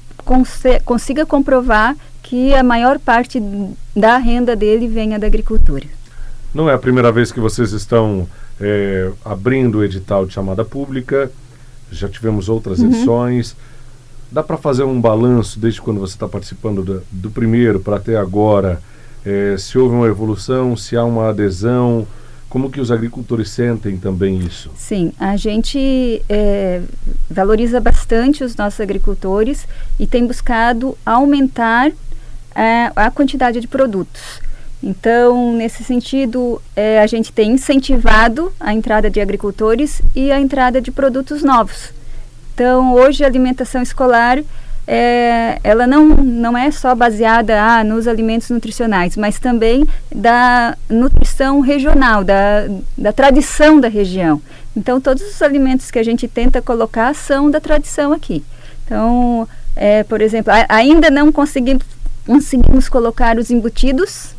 consiga 0.86 1.25
comprovar 1.25 1.96
que 2.24 2.53
a 2.53 2.63
maior 2.63 3.00
parte 3.00 3.43
da 3.93 4.17
renda 4.17 4.55
dele 4.55 4.88
venha 4.88 5.19
da 5.19 5.27
agricultura. 5.27 5.86
Não 6.53 6.69
é 6.69 6.74
a 6.74 6.79
primeira 6.79 7.12
vez 7.12 7.34
que 7.34 7.39
vocês 7.39 7.74
estão 7.74 8.29
é, 8.62 9.12
abrindo 9.25 9.79
o 9.79 9.84
edital 9.84 10.25
de 10.25 10.34
chamada 10.34 10.63
pública, 10.63 11.29
já 11.91 12.08
tivemos 12.08 12.50
outras 12.50 12.79
uhum. 12.79 12.88
edições. 12.88 13.55
Dá 14.31 14.43
para 14.43 14.58
fazer 14.58 14.84
um 14.84 15.00
balanço 15.01 15.60
desde 15.60 15.81
quando 15.81 16.00
você 16.00 16.13
está 16.13 16.27
participando 16.27 16.84
do, 16.84 17.03
do 17.12 17.31
primeiro 17.31 17.79
para 17.79 17.98
até 17.98 18.15
agora? 18.15 18.81
É, 19.25 19.55
se 19.58 19.77
houve 19.77 19.96
uma 19.96 20.08
evolução, 20.08 20.77
se 20.77 20.96
há 20.96 21.03
uma 21.03 21.29
adesão, 21.29 22.08
como 22.50 22.69
que 22.72 22.81
os 22.81 22.91
agricultores 22.91 23.50
sentem 23.50 23.98
também 23.98 24.39
isso? 24.39 24.72
Sim, 24.75 25.13
a 25.19 25.38
gente 25.38 26.22
é, 26.27 26.81
valoriza 27.29 27.79
bastante 27.79 28.43
os 28.43 28.55
nossos 28.55 28.79
agricultores 28.81 29.67
e 30.00 30.08
tem 30.08 30.25
buscado 30.25 30.98
aumentar 31.05 31.91
é, 32.55 32.91
a 32.96 33.12
quantidade 33.12 33.60
de 33.62 33.67
produtos. 33.67 34.41
Então, 34.81 35.53
nesse 35.53 35.83
sentido, 35.83 36.62
é, 36.75 37.01
a 37.01 37.07
gente 37.07 37.33
tem 37.33 37.51
incentivado 37.51 38.51
a 38.59 38.74
entrada 38.74 39.09
de 39.09 39.19
agricultores 39.19 40.01
e 40.15 40.31
a 40.31 40.39
entrada 40.39 40.81
de 40.81 40.89
produtos 40.91 41.43
novos. 41.43 41.91
Então, 42.53 42.93
hoje 42.93 43.24
a 43.24 43.27
alimentação 43.27 43.81
escolar 43.81 44.39
é, 44.91 45.59
ela 45.63 45.86
não, 45.86 46.07
não 46.07 46.57
é 46.57 46.71
só 46.71 46.95
baseada 46.95 47.62
ah, 47.62 47.83
nos 47.83 48.07
alimentos 48.07 48.50
nutricionais, 48.50 49.15
mas 49.15 49.38
também 49.38 49.86
da 50.13 50.75
nutrição 50.89 51.59
regional, 51.59 52.24
da, 52.24 52.67
da 52.98 53.13
tradição 53.13 53.79
da 53.79 53.88
região. 53.88 54.41
Então, 54.75 55.00
todos 55.00 55.21
os 55.21 55.41
alimentos 55.41 55.91
que 55.91 56.00
a 56.00 56.03
gente 56.03 56.27
tenta 56.27 56.62
colocar 56.62 57.13
são 57.13 57.51
da 57.51 57.59
tradição 57.59 58.13
aqui. 58.13 58.43
Então, 58.83 59.48
é, 59.75 60.03
por 60.03 60.21
exemplo, 60.21 60.51
a, 60.51 60.65
ainda 60.69 61.12
não 61.12 61.31
conseguimos 61.31 61.83
conseguimos 62.25 62.88
colocar 62.88 63.39
os 63.39 63.50
embutidos, 63.50 64.36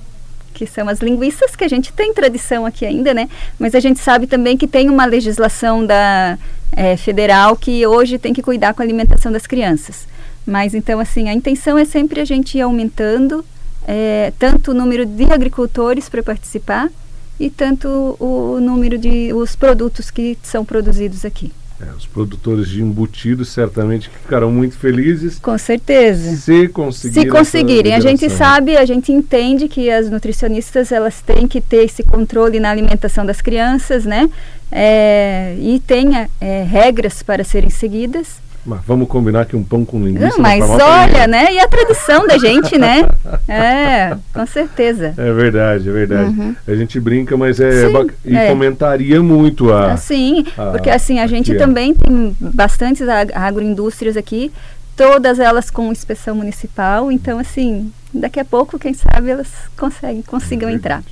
que 0.60 0.66
são 0.66 0.90
as 0.90 1.00
linguiças, 1.00 1.56
que 1.56 1.64
a 1.64 1.68
gente 1.68 1.90
tem 1.90 2.12
tradição 2.12 2.66
aqui 2.66 2.84
ainda, 2.84 3.14
né? 3.14 3.30
Mas 3.58 3.74
a 3.74 3.80
gente 3.80 3.98
sabe 3.98 4.26
também 4.26 4.58
que 4.58 4.66
tem 4.66 4.90
uma 4.90 5.06
legislação 5.06 5.86
da 5.86 6.38
é, 6.72 6.98
federal 6.98 7.56
que 7.56 7.86
hoje 7.86 8.18
tem 8.18 8.34
que 8.34 8.42
cuidar 8.42 8.74
com 8.74 8.82
a 8.82 8.84
alimentação 8.84 9.32
das 9.32 9.46
crianças. 9.46 10.06
Mas 10.46 10.74
então, 10.74 11.00
assim, 11.00 11.30
a 11.30 11.32
intenção 11.32 11.78
é 11.78 11.86
sempre 11.86 12.20
a 12.20 12.26
gente 12.26 12.58
ir 12.58 12.60
aumentando 12.60 13.42
é, 13.88 14.34
tanto 14.38 14.72
o 14.72 14.74
número 14.74 15.06
de 15.06 15.32
agricultores 15.32 16.10
para 16.10 16.22
participar 16.22 16.90
e 17.38 17.48
tanto 17.48 17.88
o, 18.20 18.56
o 18.56 18.60
número 18.60 18.98
de 18.98 19.32
os 19.32 19.56
produtos 19.56 20.10
que 20.10 20.36
são 20.42 20.62
produzidos 20.62 21.24
aqui. 21.24 21.50
É, 21.82 21.92
os 21.96 22.04
produtores 22.04 22.68
de 22.68 22.82
embutidos 22.82 23.48
certamente 23.48 24.10
ficarão 24.10 24.52
muito 24.52 24.76
felizes. 24.76 25.38
Com 25.38 25.56
certeza. 25.56 26.36
Se 26.36 26.68
conseguirem. 26.68 27.24
Se 27.24 27.30
conseguirem. 27.30 27.94
A 27.94 28.00
gente 28.00 28.28
sabe, 28.28 28.76
a 28.76 28.84
gente 28.84 29.10
entende 29.10 29.66
que 29.66 29.90
as 29.90 30.10
nutricionistas 30.10 30.92
elas 30.92 31.22
têm 31.22 31.48
que 31.48 31.60
ter 31.60 31.84
esse 31.84 32.02
controle 32.02 32.60
na 32.60 32.70
alimentação 32.70 33.24
das 33.24 33.40
crianças, 33.40 34.04
né? 34.04 34.28
É, 34.70 35.56
e 35.58 35.80
tenha 35.80 36.28
é, 36.38 36.62
regras 36.64 37.22
para 37.22 37.42
serem 37.44 37.70
seguidas. 37.70 38.40
Mas 38.64 38.80
vamos 38.86 39.08
combinar 39.08 39.46
que 39.46 39.56
um 39.56 39.64
pão 39.64 39.84
com 39.84 40.04
linguiça. 40.04 40.36
Não, 40.36 40.38
mas 40.38 40.62
olha, 40.68 41.26
né? 41.26 41.52
E 41.52 41.58
a 41.58 41.66
tradição 41.66 42.26
da 42.26 42.38
gente, 42.38 42.78
né? 42.78 43.08
É, 43.48 44.16
com 44.32 44.46
certeza. 44.46 45.14
É 45.16 45.32
verdade, 45.32 45.88
é 45.88 45.92
verdade. 45.92 46.30
Uhum. 46.30 46.54
A 46.66 46.74
gente 46.74 47.00
brinca, 47.00 47.36
mas 47.36 47.58
é, 47.58 47.88
sim, 47.88 48.10
e 48.24 48.36
é. 48.36 48.48
fomentaria 48.48 49.20
muito 49.22 49.72
a. 49.72 49.96
Sim, 49.96 50.44
porque 50.70 50.88
assim 50.88 51.18
a 51.18 51.26
gente 51.26 51.54
também 51.56 51.94
tem 51.94 52.36
bastantes 52.38 53.06
agroindústrias 53.08 54.16
aqui, 54.16 54.52
todas 55.00 55.40
elas 55.40 55.70
com 55.70 55.90
inspeção 55.90 56.34
municipal, 56.34 57.10
então 57.10 57.38
assim 57.38 57.90
daqui 58.12 58.38
a 58.38 58.44
pouco, 58.44 58.78
quem 58.78 58.92
sabe, 58.92 59.30
elas 59.30 59.48
conseguem, 59.74 60.20
consigam 60.20 60.68
é 60.68 60.74
entrar. 60.74 61.02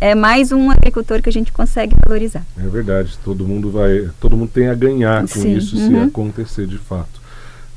É 0.00 0.14
mais 0.14 0.52
um 0.52 0.70
agricultor 0.70 1.20
que 1.20 1.28
a 1.28 1.32
gente 1.32 1.52
consegue 1.52 1.94
valorizar. 2.06 2.42
É 2.56 2.66
verdade, 2.66 3.18
todo 3.22 3.46
mundo 3.46 3.70
vai, 3.70 4.08
todo 4.18 4.34
mundo 4.34 4.50
tem 4.50 4.68
a 4.68 4.74
ganhar 4.74 5.20
com 5.20 5.26
Sim, 5.26 5.54
isso 5.54 5.76
uhum. 5.76 5.88
se 5.88 5.96
acontecer 6.08 6.66
de 6.66 6.78
fato. 6.78 7.22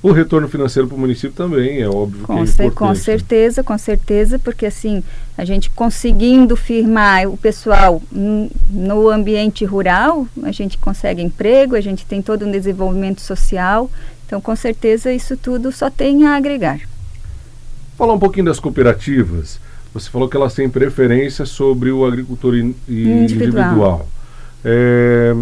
O 0.01 0.11
retorno 0.11 0.47
financeiro 0.47 0.87
para 0.87 0.95
o 0.95 0.99
município 0.99 1.35
também 1.35 1.81
é 1.81 1.89
óbvio 1.89 2.21
com 2.23 2.35
que 2.35 2.39
é 2.39 2.43
importante. 2.43 2.75
Com 2.75 2.87
né? 2.89 2.95
certeza, 2.95 3.63
com 3.63 3.77
certeza, 3.77 4.39
porque 4.39 4.65
assim, 4.65 5.03
a 5.37 5.43
gente 5.43 5.69
conseguindo 5.71 6.55
firmar 6.55 7.27
o 7.27 7.35
pessoal 7.35 8.01
no 8.69 9.09
ambiente 9.09 9.65
rural, 9.65 10.25
a 10.43 10.51
gente 10.53 10.77
consegue 10.77 11.21
emprego, 11.21 11.75
a 11.75 11.81
gente 11.81 12.05
tem 12.05 12.21
todo 12.21 12.45
um 12.45 12.51
desenvolvimento 12.51 13.19
social, 13.21 13.89
então 14.27 14.41
com 14.41 14.55
certeza 14.55 15.11
isso 15.11 15.37
tudo 15.37 15.71
só 15.71 15.89
tem 15.89 16.27
a 16.27 16.35
agregar. 16.35 16.81
Falar 17.97 18.13
um 18.13 18.19
pouquinho 18.19 18.45
das 18.45 18.59
cooperativas. 18.59 19.59
Você 19.93 20.09
falou 20.09 20.27
que 20.27 20.35
elas 20.35 20.53
têm 20.53 20.69
preferência 20.69 21.45
sobre 21.45 21.89
o 21.91 22.05
agricultor 22.05 22.55
in, 22.55 22.75
individual. 22.87 23.23
individual. 23.23 24.09
É, 24.63 25.33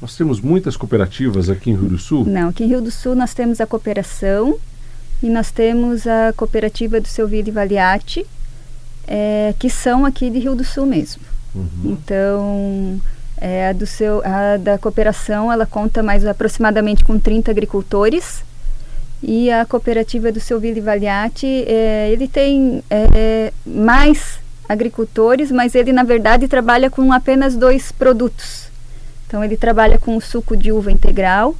nós 0.00 0.16
temos 0.16 0.40
muitas 0.40 0.76
cooperativas 0.76 1.50
aqui 1.50 1.70
em 1.70 1.74
Rio 1.74 1.88
do 1.88 1.98
Sul? 1.98 2.24
Não, 2.24 2.48
aqui 2.48 2.64
em 2.64 2.68
Rio 2.68 2.80
do 2.80 2.90
Sul 2.90 3.14
nós 3.14 3.34
temos 3.34 3.60
a 3.60 3.66
cooperação 3.66 4.56
e 5.22 5.28
nós 5.28 5.50
temos 5.50 6.06
a 6.06 6.32
cooperativa 6.36 7.00
do 7.00 7.08
Seu 7.08 7.26
Vida 7.26 7.50
e 7.50 7.52
Valiate, 7.52 8.24
é, 9.06 9.52
que 9.58 9.68
são 9.68 10.06
aqui 10.06 10.30
de 10.30 10.38
Rio 10.38 10.54
do 10.54 10.64
Sul 10.64 10.86
mesmo. 10.86 11.22
Uhum. 11.54 11.66
Então, 11.84 13.00
é, 13.42 13.74
do 13.74 13.84
seu, 13.84 14.22
a 14.24 14.56
da 14.56 14.78
cooperação, 14.78 15.52
ela 15.52 15.66
conta 15.66 16.00
mais 16.00 16.24
aproximadamente 16.24 17.02
com 17.02 17.18
30 17.18 17.50
agricultores, 17.50 18.44
e 19.20 19.50
a 19.50 19.66
cooperativa 19.66 20.30
do 20.30 20.38
seu 20.38 20.60
Vila 20.60 20.80
Valiati, 20.80 21.64
é, 21.66 22.08
ele 22.12 22.28
tem 22.28 22.84
é, 22.88 23.52
mais 23.66 24.38
agricultores, 24.68 25.50
mas 25.50 25.74
ele 25.74 25.92
na 25.92 26.04
verdade 26.04 26.46
trabalha 26.46 26.88
com 26.88 27.12
apenas 27.12 27.56
dois 27.56 27.90
produtos. 27.90 28.68
Então 29.26 29.42
ele 29.42 29.56
trabalha 29.56 29.98
com 29.98 30.20
suco 30.20 30.56
de 30.56 30.70
uva 30.70 30.92
integral 30.92 31.56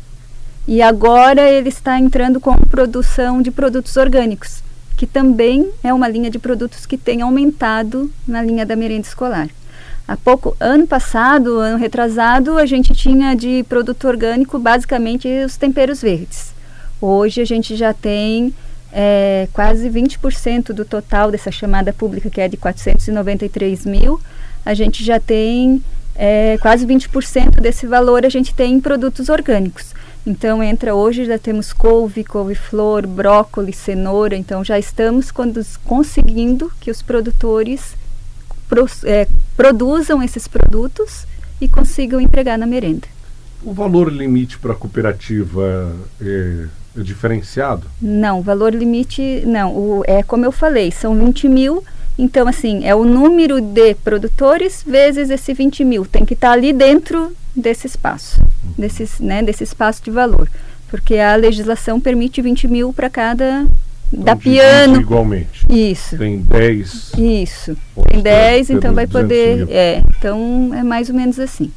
e 0.68 0.80
agora 0.80 1.50
ele 1.50 1.68
está 1.68 1.98
entrando 1.98 2.38
com 2.40 2.54
produção 2.56 3.42
de 3.42 3.50
produtos 3.50 3.96
orgânicos, 3.96 4.62
que 4.96 5.06
também 5.06 5.68
é 5.82 5.92
uma 5.92 6.08
linha 6.08 6.30
de 6.30 6.38
produtos 6.38 6.86
que 6.86 6.96
tem 6.96 7.22
aumentado 7.22 8.10
na 8.26 8.40
linha 8.40 8.64
da 8.64 8.76
merenda 8.76 9.06
escolar. 9.06 9.48
Há 10.06 10.16
pouco, 10.16 10.56
ano 10.58 10.86
passado, 10.86 11.58
ano 11.58 11.78
retrasado, 11.78 12.58
a 12.58 12.66
gente 12.66 12.92
tinha 12.92 13.34
de 13.34 13.64
produto 13.68 14.08
orgânico 14.08 14.58
basicamente 14.58 15.28
os 15.44 15.56
temperos 15.56 16.02
verdes. 16.02 16.52
Hoje 17.00 17.40
a 17.40 17.44
gente 17.44 17.76
já 17.76 17.94
tem 17.94 18.52
é, 18.92 19.48
quase 19.52 19.88
20% 19.88 20.72
do 20.72 20.84
total 20.84 21.30
dessa 21.30 21.50
chamada 21.50 21.92
pública, 21.92 22.28
que 22.28 22.40
é 22.40 22.48
de 22.48 22.56
493 22.56 23.86
mil, 23.86 24.20
a 24.64 24.74
gente 24.74 25.04
já 25.04 25.18
tem 25.18 25.82
é, 26.14 26.58
quase 26.60 26.86
20% 26.86 27.60
desse 27.60 27.86
valor 27.86 28.26
a 28.26 28.28
gente 28.28 28.54
tem 28.54 28.74
em 28.74 28.80
produtos 28.80 29.28
orgânicos. 29.28 29.94
Então 30.26 30.62
entra 30.62 30.94
hoje, 30.94 31.24
já 31.24 31.38
temos 31.38 31.72
couve, 31.72 32.22
couve-flor, 32.22 33.06
brócolis, 33.06 33.76
cenoura, 33.76 34.36
então 34.36 34.64
já 34.64 34.78
estamos 34.78 35.32
conseguindo 35.84 36.72
que 36.80 36.90
os 36.90 37.02
produtores 37.02 37.96
pro, 38.72 38.86
é, 39.04 39.28
produzam 39.54 40.22
esses 40.22 40.48
produtos 40.48 41.26
e 41.60 41.68
consigam 41.68 42.20
entregar 42.20 42.56
na 42.56 42.66
merenda. 42.66 43.06
O 43.62 43.72
valor 43.72 44.10
limite 44.10 44.58
para 44.58 44.72
a 44.72 44.76
cooperativa 44.76 45.94
é 46.20 46.66
é 46.96 47.02
diferenciado? 47.02 47.86
Não, 48.00 48.42
valor 48.42 48.74
limite, 48.74 49.42
não. 49.46 49.74
O, 49.74 50.02
é 50.06 50.22
como 50.22 50.44
eu 50.44 50.52
falei, 50.52 50.90
são 50.90 51.14
20 51.14 51.48
mil. 51.48 51.84
Então, 52.18 52.46
assim, 52.46 52.84
é 52.84 52.94
o 52.94 53.04
número 53.04 53.60
de 53.60 53.94
produtores 53.94 54.82
vezes 54.86 55.30
esse 55.30 55.54
20 55.54 55.84
mil. 55.84 56.04
Tem 56.04 56.24
que 56.24 56.34
estar 56.34 56.48
tá 56.48 56.52
ali 56.52 56.72
dentro 56.72 57.34
desse 57.56 57.86
espaço, 57.86 58.40
uhum. 58.40 58.74
desse, 58.76 59.22
né, 59.22 59.42
desse 59.42 59.64
espaço 59.64 60.02
de 60.04 60.10
valor. 60.10 60.48
Porque 60.88 61.16
a 61.16 61.34
legislação 61.36 61.98
permite 61.98 62.42
20 62.42 62.68
mil 62.68 62.92
para 62.92 63.08
cada 63.08 63.66
então, 64.12 64.24
da 64.24 64.36
piano. 64.36 65.00
Igualmente. 65.00 65.66
Isso. 65.70 66.18
Tem 66.18 66.38
10. 66.38 67.12
Isso. 67.16 67.76
Tem 68.08 68.20
10, 68.20 68.70
então 68.70 68.94
vai 68.94 69.06
poder. 69.06 69.66
É, 69.70 70.02
então 70.18 70.70
é 70.74 70.82
mais 70.82 71.08
ou 71.08 71.14
menos 71.14 71.38
assim. 71.38 71.70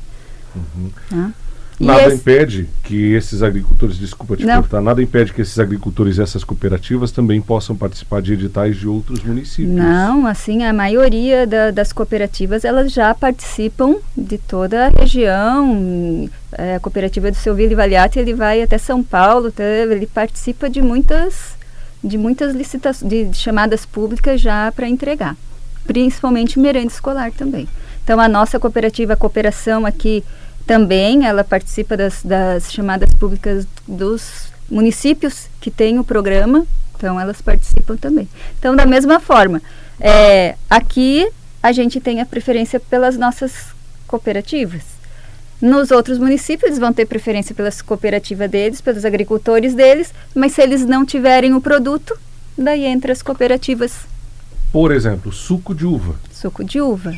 Uhum. 0.55 0.89
Tá? 1.09 1.31
Nada 1.79 2.07
esse... 2.07 2.15
impede 2.15 2.69
que 2.83 3.13
esses 3.13 3.43
agricultores, 3.43 3.97
desculpa 3.97 4.37
te 4.37 4.45
Não. 4.45 4.61
cortar, 4.61 4.81
nada 4.81 5.01
impede 5.01 5.33
que 5.33 5.41
esses 5.41 5.59
agricultores 5.59 6.17
e 6.17 6.21
essas 6.21 6.43
cooperativas 6.43 7.11
também 7.11 7.41
possam 7.41 7.75
participar 7.75 8.21
de 8.21 8.33
editais 8.33 8.77
de 8.77 8.87
outros 8.87 9.23
municípios. 9.23 9.75
Não, 9.75 10.25
assim, 10.25 10.63
a 10.63 10.71
maioria 10.71 11.45
da, 11.45 11.71
das 11.71 11.91
cooperativas, 11.91 12.63
elas 12.63 12.91
já 12.91 13.13
participam 13.13 13.97
de 14.17 14.37
toda 14.37 14.87
a 14.87 14.89
região. 14.89 16.29
É, 16.57 16.75
a 16.75 16.79
cooperativa 16.79 17.29
do 17.29 17.35
seu 17.35 17.53
Vila 17.53 17.75
Valiati, 17.75 18.19
ele 18.19 18.33
vai 18.33 18.61
até 18.61 18.77
São 18.77 19.03
Paulo, 19.03 19.51
tá? 19.51 19.63
ele 19.63 20.07
participa 20.07 20.69
de 20.69 20.81
muitas, 20.81 21.57
de 22.05 22.17
muitas 22.17 22.55
licitações, 22.55 23.09
de, 23.09 23.33
chamadas 23.33 23.85
públicas 23.85 24.39
já 24.39 24.71
para 24.71 24.87
entregar, 24.87 25.35
principalmente 25.85 26.59
merenda 26.59 26.87
escolar 26.87 27.31
também. 27.31 27.67
Então, 28.03 28.19
a 28.19 28.29
nossa 28.29 28.59
cooperativa, 28.59 29.13
a 29.13 29.17
cooperação 29.17 29.85
aqui 29.85 30.23
também 30.67 31.25
ela 31.25 31.43
participa 31.43 31.97
das, 31.97 32.21
das 32.23 32.71
chamadas 32.71 33.13
públicas 33.15 33.67
dos 33.87 34.51
municípios 34.69 35.47
que 35.59 35.71
têm 35.71 35.99
o 35.99 36.03
programa, 36.03 36.65
então 36.95 37.19
elas 37.19 37.41
participam 37.41 37.97
também. 37.97 38.29
Então, 38.59 38.75
da 38.75 38.85
mesma 38.85 39.19
forma, 39.19 39.61
é, 39.99 40.55
aqui 40.69 41.27
a 41.61 41.71
gente 41.71 41.99
tem 41.99 42.21
a 42.21 42.25
preferência 42.25 42.79
pelas 42.79 43.17
nossas 43.17 43.73
cooperativas. 44.07 44.94
Nos 45.61 45.91
outros 45.91 46.17
municípios, 46.17 46.69
eles 46.69 46.79
vão 46.79 46.93
ter 46.93 47.05
preferência 47.05 47.55
pelas 47.55 47.81
cooperativas 47.81 48.49
deles, 48.49 48.81
pelos 48.81 49.05
agricultores 49.05 49.73
deles, 49.73 50.13
mas 50.33 50.53
se 50.53 50.61
eles 50.61 50.85
não 50.85 51.05
tiverem 51.05 51.53
o 51.53 51.61
produto, 51.61 52.17
daí 52.57 52.85
entra 52.85 53.11
as 53.11 53.21
cooperativas. 53.21 54.05
Por 54.71 54.91
exemplo, 54.91 55.31
suco 55.31 55.73
de 55.73 55.85
uva. 55.85 56.15
Suco 56.31 56.63
de 56.63 56.81
uva. 56.81 57.15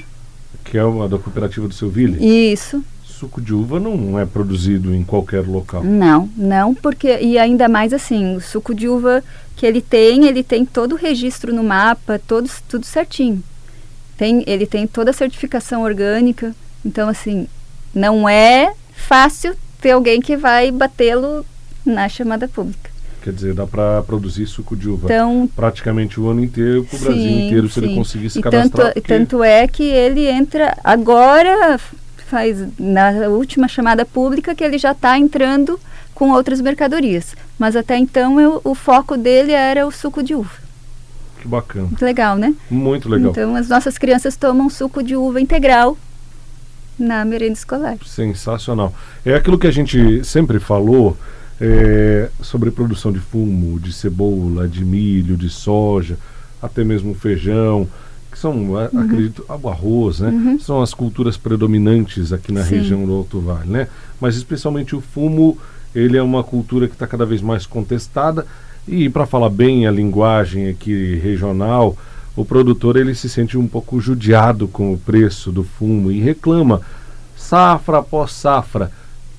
Que 0.64 0.78
é 0.78 0.84
uma 0.84 1.08
da 1.08 1.18
cooperativa 1.18 1.68
do 1.68 1.74
seu 1.74 1.90
Ville? 1.90 2.52
Isso 2.52 2.84
suco 3.18 3.42
de 3.42 3.52
uva 3.52 3.80
não 3.80 4.20
é 4.20 4.26
produzido 4.26 4.94
em 4.94 5.04
qualquer 5.04 5.42
local. 5.42 5.84
Não, 5.84 6.30
não, 6.38 6.76
porque 6.76 7.18
e 7.20 7.40
ainda 7.40 7.68
mais 7.68 7.92
assim, 7.92 8.36
o 8.36 8.42
suco 8.42 8.76
de 8.76 8.88
uva 8.88 9.24
que 9.56 9.66
ele 9.66 9.82
tem, 9.82 10.28
ele 10.28 10.44
tem 10.44 10.64
todo 10.64 10.94
o 10.94 10.98
registro 10.98 11.52
no 11.52 11.64
mapa, 11.64 12.22
todos 12.28 12.62
tudo 12.70 12.86
certinho. 12.86 13.42
Tem, 14.16 14.44
ele 14.46 14.68
tem 14.68 14.86
toda 14.86 15.10
a 15.10 15.14
certificação 15.14 15.82
orgânica. 15.82 16.56
Então 16.86 17.10
assim, 17.10 17.48
não 17.98 18.30
é 18.30 18.72
fácil 18.94 19.56
ter 19.82 19.92
alguém 19.92 20.22
que 20.22 20.38
vai 20.38 20.72
batê-lo 20.72 21.46
na 21.86 22.08
chamada 22.08 22.48
pública. 22.48 22.92
Quer 23.22 23.34
dizer, 23.34 23.54
dá 23.54 23.66
para 23.68 24.04
produzir 24.04 24.46
suco 24.46 24.76
de 24.76 24.88
uva 24.88 25.06
então, 25.06 25.50
praticamente 25.54 26.20
o 26.20 26.30
ano 26.30 26.44
inteiro, 26.44 26.86
para 26.86 26.96
o 26.96 27.00
Brasil 27.00 27.30
inteiro, 27.30 27.68
se 27.68 27.74
sim. 27.74 27.86
ele 27.86 27.96
conseguir 27.96 28.30
se 28.30 28.42
cadastrar. 28.42 28.88
Tanto, 28.88 28.94
porque... 28.94 29.14
tanto 29.14 29.44
é 29.44 29.68
que 29.68 29.84
ele 29.84 30.28
entra 30.28 30.78
agora, 30.84 31.78
faz 32.28 32.66
na 32.80 33.28
última 33.28 33.68
chamada 33.68 34.06
pública 34.06 34.56
que 34.56 34.64
ele 34.64 34.78
já 34.78 34.92
está 34.92 35.18
entrando 35.18 35.80
com 36.14 36.32
outras 36.32 36.62
mercadorias. 36.62 37.36
Mas 37.60 37.76
até 37.76 37.98
então 37.98 38.40
eu, 38.40 38.62
o 38.64 38.74
foco 38.74 39.18
dele 39.18 39.52
era 39.52 39.86
o 39.86 39.92
suco 39.92 40.24
de 40.24 40.36
uva. 40.36 40.56
Que 41.42 41.48
bacana. 41.48 41.88
Muito 41.88 42.06
legal, 42.06 42.38
né? 42.38 42.56
Muito 42.70 43.10
legal. 43.10 43.32
Então 43.32 43.56
as 43.56 43.68
nossas 43.68 43.98
crianças 43.98 44.38
tomam 44.38 44.70
suco 44.70 45.04
de 45.04 45.16
uva 45.16 45.42
integral 45.42 45.98
na 46.98 47.24
merenda 47.26 47.54
escolar. 47.54 47.98
Sensacional. 48.06 48.94
É 49.26 49.36
aquilo 49.36 49.58
que 49.58 49.68
a 49.68 49.72
gente 49.72 50.24
sempre 50.24 50.60
falou 50.60 51.18
é, 51.60 52.30
sobre 52.42 52.72
produção 52.72 53.12
de 53.12 53.20
fumo, 53.20 53.80
de 53.80 53.92
cebola, 53.92 54.68
de 54.68 54.84
milho, 54.84 55.38
de 55.38 55.50
soja, 55.50 56.18
até 56.62 56.84
mesmo 56.84 57.14
feijão 57.14 57.88
que 58.38 58.42
são, 58.42 58.54
uhum. 58.54 58.78
acredito, 58.78 59.44
o 59.48 59.70
arroz, 59.70 60.20
né? 60.20 60.30
Uhum. 60.30 60.60
São 60.60 60.82
as 60.82 60.94
culturas 60.94 61.36
predominantes 61.36 62.32
aqui 62.32 62.52
na 62.52 62.64
Sim. 62.64 62.76
região 62.76 63.04
do 63.04 63.14
Alto 63.14 63.40
Vale, 63.40 63.68
né? 63.68 63.88
Mas 64.22 64.36
especialmente 64.36 64.96
o 64.96 65.02
fumo, 65.02 65.58
ele 65.96 66.18
é 66.18 66.22
uma 66.22 66.44
cultura 66.44 66.88
que 66.88 66.94
está 66.94 67.08
cada 67.08 67.26
vez 67.26 67.42
mais 67.42 67.66
contestada 67.66 68.46
e 68.88 69.10
para 69.10 69.26
falar 69.26 69.50
bem 69.50 69.88
a 69.88 69.92
linguagem 69.92 70.70
aqui 70.70 71.16
regional, 71.16 71.98
o 72.38 72.46
produtor 72.46 72.96
ele 72.96 73.16
se 73.16 73.28
sente 73.28 73.58
um 73.58 73.68
pouco 73.68 74.00
judiado 74.00 74.68
com 74.68 74.94
o 74.94 74.98
preço 74.98 75.52
do 75.52 75.64
fumo 75.64 76.12
e 76.12 76.22
reclama 76.22 76.82
safra 77.36 77.98
após 77.98 78.32
safra 78.32 78.92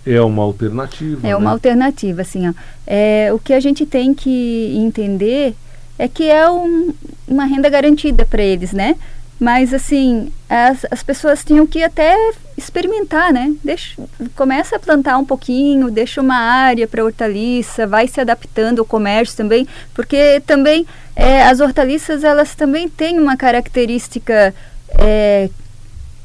é 0.05 0.21
uma 0.21 0.43
alternativa. 0.43 1.27
É 1.27 1.31
né? 1.31 1.37
uma 1.37 1.51
alternativa, 1.51 2.23
assim, 2.23 2.49
ó. 2.49 2.55
É, 2.87 3.31
o 3.33 3.39
que 3.39 3.53
a 3.53 3.61
gente 3.61 3.85
tem 3.85 4.15
que 4.15 4.75
entender 4.77 5.55
é 5.99 6.09
que 6.09 6.29
é 6.29 6.51
um, 6.51 6.95
uma 7.27 7.45
renda 7.45 7.69
garantida 7.69 8.25
para 8.25 8.43
eles, 8.43 8.73
né? 8.73 8.97
Mas 9.39 9.75
assim, 9.75 10.33
as, 10.49 10.87
as 10.91 11.03
pessoas 11.03 11.45
tinham 11.45 11.67
que 11.67 11.83
até 11.83 12.17
experimentar, 12.59 13.33
né? 13.33 13.55
Deixa, 13.63 14.03
começa 14.35 14.77
a 14.77 14.79
plantar 14.79 15.17
um 15.17 15.25
pouquinho, 15.25 15.91
deixa 15.91 16.21
uma 16.21 16.37
área 16.37 16.89
para 16.89 17.05
hortaliça, 17.05 17.87
vai 17.87 18.09
se 18.09 18.21
adaptando 18.21 18.81
ao 18.81 18.85
comércio 18.85 19.37
também, 19.37 19.67
porque 19.95 20.43
também 20.45 20.85
é, 21.15 21.45
as 21.45 21.61
hortaliças 21.61 22.25
elas 22.25 22.55
também 22.57 22.89
têm 22.89 23.19
uma 23.19 23.37
característica 23.37 24.53
é, 24.99 25.49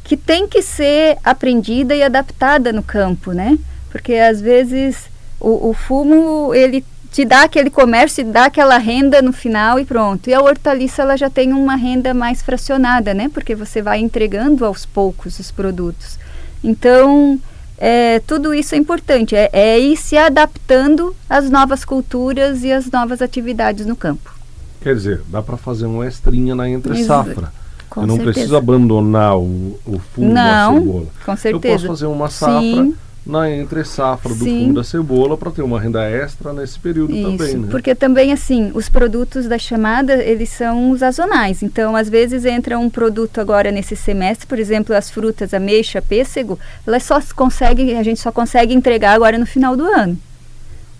que 0.03 0.17
tem 0.17 0.47
que 0.47 0.61
ser 0.61 1.17
aprendida 1.23 1.95
e 1.95 2.01
adaptada 2.01 2.73
no 2.73 2.81
campo, 2.81 3.31
né? 3.31 3.57
Porque 3.91 4.15
às 4.15 4.41
vezes 4.41 5.05
o, 5.39 5.69
o 5.69 5.73
fumo 5.73 6.53
ele 6.55 6.83
te 7.11 7.23
dá 7.23 7.43
aquele 7.43 7.69
comércio, 7.69 8.25
te 8.25 8.31
dá 8.31 8.45
aquela 8.45 8.79
renda 8.79 9.21
no 9.21 9.31
final 9.31 9.79
e 9.79 9.85
pronto. 9.85 10.27
E 10.27 10.33
a 10.33 10.41
hortaliça 10.41 11.03
ela 11.03 11.15
já 11.15 11.29
tem 11.29 11.53
uma 11.53 11.75
renda 11.75 12.11
mais 12.11 12.41
fracionada, 12.41 13.13
né? 13.13 13.29
Porque 13.31 13.53
você 13.53 13.83
vai 13.83 13.99
entregando 13.99 14.65
aos 14.65 14.83
poucos 14.83 15.37
os 15.37 15.51
produtos. 15.51 16.17
Então, 16.63 17.39
é, 17.77 18.19
tudo 18.19 18.53
isso 18.53 18.75
é 18.75 18.77
importante, 18.77 19.35
é, 19.35 19.49
é 19.51 19.79
ir 19.79 19.97
se 19.97 20.17
adaptando 20.17 21.15
às 21.29 21.49
novas 21.49 21.83
culturas 21.83 22.63
e 22.63 22.71
às 22.71 22.89
novas 22.89 23.21
atividades 23.21 23.85
no 23.85 23.95
campo. 23.95 24.33
Quer 24.81 24.95
dizer, 24.95 25.21
dá 25.27 25.41
para 25.41 25.57
fazer 25.57 25.85
uma 25.85 26.07
estrinha 26.07 26.55
na 26.55 26.69
entre 26.69 27.03
safra. 27.03 27.51
Com 27.89 28.01
Eu 28.01 28.07
não 28.07 28.15
certeza. 28.15 28.33
preciso 28.33 28.57
abandonar 28.57 29.37
o, 29.37 29.79
o 29.85 29.99
fundo 30.13 30.33
não, 30.33 30.75
da 30.75 30.79
cebola. 30.79 31.07
Com 31.25 31.37
certeza. 31.37 31.67
Eu 31.67 31.77
posso 31.77 31.87
fazer 31.87 32.05
uma 32.07 32.29
safra 32.29 32.61
Sim 32.61 32.95
na 33.25 33.49
entre 33.49 33.85
safra 33.85 34.33
do 34.33 34.43
Sim. 34.43 34.65
fundo 34.65 34.73
da 34.75 34.83
cebola 34.83 35.37
para 35.37 35.49
ter 35.49 35.61
uma 35.61 35.79
renda 35.79 36.03
extra 36.03 36.51
nesse 36.51 36.77
período 36.77 37.13
Isso, 37.13 37.23
também, 37.23 37.55
né? 37.55 37.67
Porque 37.71 37.95
também 37.95 38.33
assim, 38.33 38.71
os 38.73 38.89
produtos 38.89 39.47
da 39.47 39.57
chamada, 39.57 40.15
eles 40.15 40.49
são 40.49 40.97
sazonais. 40.97 41.63
Então, 41.63 41.95
às 41.95 42.09
vezes 42.09 42.43
entra 42.43 42.77
um 42.77 42.89
produto 42.89 43.39
agora 43.39 43.71
nesse 43.71 43.95
semestre, 43.95 44.45
por 44.45 44.59
exemplo, 44.59 44.93
as 44.95 45.09
frutas 45.09 45.53
ameixa, 45.53 46.01
pêssego, 46.01 46.59
elas 46.85 47.03
só 47.03 47.19
conseguem, 47.35 47.97
a 47.97 48.03
gente 48.03 48.19
só 48.19 48.31
consegue 48.31 48.73
entregar 48.73 49.13
agora 49.13 49.37
no 49.37 49.45
final 49.45 49.77
do 49.77 49.85
ano. 49.85 50.17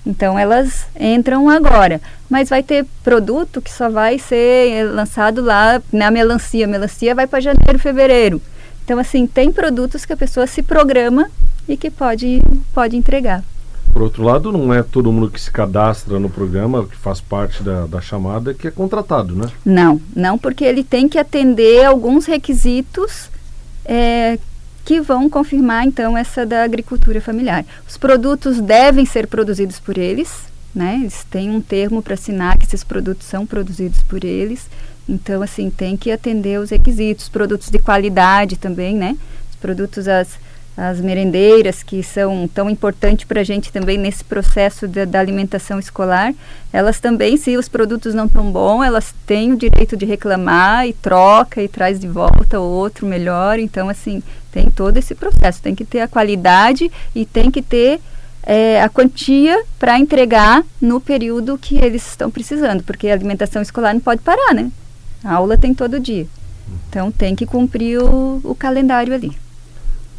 Então 0.05 0.37
elas 0.37 0.85
entram 0.99 1.49
agora, 1.49 2.01
mas 2.29 2.49
vai 2.49 2.61
ter 2.61 2.85
produto 3.03 3.61
que 3.61 3.71
só 3.71 3.89
vai 3.89 4.19
ser 4.19 4.83
lançado 4.91 5.41
lá 5.41 5.81
na 5.93 6.11
melancia. 6.11 6.65
A 6.65 6.67
melancia 6.67 7.15
vai 7.15 7.25
para 7.25 7.39
janeiro, 7.39 7.79
fevereiro. 7.79 8.41
Então 8.83 8.99
assim, 8.99 9.25
tem 9.25 9.49
produtos 9.49 10.05
que 10.05 10.11
a 10.11 10.17
pessoa 10.17 10.45
se 10.45 10.61
programa 10.61 11.29
e 11.67 11.77
que 11.77 11.89
pode, 11.89 12.41
pode 12.73 12.95
entregar. 12.95 13.43
Por 13.91 14.01
outro 14.01 14.23
lado, 14.23 14.51
não 14.51 14.73
é 14.73 14.81
todo 14.81 15.11
mundo 15.11 15.29
que 15.29 15.39
se 15.39 15.51
cadastra 15.51 16.19
no 16.19 16.27
programa, 16.27 16.85
que 16.85 16.95
faz 16.95 17.21
parte 17.21 17.61
da, 17.61 17.85
da 17.85 18.01
chamada, 18.01 18.51
que 18.51 18.67
é 18.67 18.71
contratado, 18.71 19.35
né? 19.35 19.47
Não, 19.63 20.01
não, 20.15 20.35
porque 20.37 20.63
ele 20.63 20.83
tem 20.83 21.07
que 21.07 21.19
atender 21.19 21.85
alguns 21.85 22.25
requisitos 22.25 23.29
é, 23.85 24.39
que 24.83 24.99
vão 24.99 25.29
confirmar, 25.29 25.85
então, 25.85 26.17
essa 26.17 26.43
da 26.43 26.63
agricultura 26.63 27.21
familiar. 27.21 27.63
Os 27.87 27.95
produtos 27.95 28.59
devem 28.59 29.05
ser 29.05 29.27
produzidos 29.27 29.79
por 29.79 29.95
eles, 29.95 30.45
né? 30.73 30.97
Eles 31.01 31.23
têm 31.29 31.51
um 31.51 31.61
termo 31.61 32.01
para 32.01 32.15
assinar 32.15 32.57
que 32.57 32.65
esses 32.65 32.83
produtos 32.83 33.27
são 33.27 33.45
produzidos 33.45 34.01
por 34.01 34.23
eles. 34.23 34.67
Então, 35.07 35.43
assim, 35.43 35.69
tem 35.69 35.95
que 35.95 36.11
atender 36.11 36.59
os 36.59 36.71
requisitos, 36.71 37.29
produtos 37.29 37.69
de 37.69 37.77
qualidade 37.77 38.57
também, 38.57 38.95
né? 38.95 39.15
Os 39.51 39.55
produtos, 39.57 40.07
as 40.07 40.29
as 40.75 40.99
merendeiras, 40.99 41.83
que 41.83 42.01
são 42.01 42.47
tão 42.47 42.69
importantes 42.69 43.25
para 43.25 43.41
a 43.41 43.43
gente 43.43 43.71
também 43.71 43.97
nesse 43.97 44.23
processo 44.23 44.87
de, 44.87 45.05
da 45.05 45.19
alimentação 45.19 45.77
escolar, 45.77 46.33
elas 46.71 46.99
também, 46.99 47.37
se 47.37 47.55
os 47.55 47.69
produtos 47.69 48.15
não 48.15 48.25
estão 48.25 48.51
bons, 48.51 48.83
elas 48.83 49.13
têm 49.27 49.53
o 49.53 49.57
direito 49.57 49.95
de 49.95 50.05
reclamar 50.05 50.87
e 50.87 50.93
troca 50.93 51.61
e 51.61 51.67
traz 51.67 51.99
de 51.99 52.07
volta 52.07 52.59
outro 52.59 53.05
melhor. 53.05 53.59
Então, 53.59 53.87
assim, 53.87 54.23
tem 54.51 54.69
todo 54.71 54.97
esse 54.97 55.13
processo. 55.13 55.61
Tem 55.61 55.75
que 55.75 55.85
ter 55.85 56.01
a 56.01 56.07
qualidade 56.07 56.91
e 57.13 57.23
tem 57.23 57.51
que 57.51 57.61
ter 57.61 57.99
é, 58.41 58.81
a 58.81 58.89
quantia 58.89 59.63
para 59.77 59.99
entregar 59.99 60.63
no 60.81 60.99
período 60.99 61.57
que 61.57 61.77
eles 61.77 62.07
estão 62.07 62.31
precisando, 62.31 62.83
porque 62.83 63.09
a 63.09 63.13
alimentação 63.13 63.61
escolar 63.61 63.93
não 63.93 64.01
pode 64.01 64.21
parar, 64.21 64.55
né? 64.55 64.71
A 65.23 65.35
aula 65.35 65.55
tem 65.55 65.73
todo 65.73 65.99
dia. 65.99 66.27
Então, 66.89 67.11
tem 67.11 67.35
que 67.35 67.45
cumprir 67.45 67.99
o, 67.99 68.41
o 68.43 68.55
calendário 68.55 69.13
ali. 69.13 69.43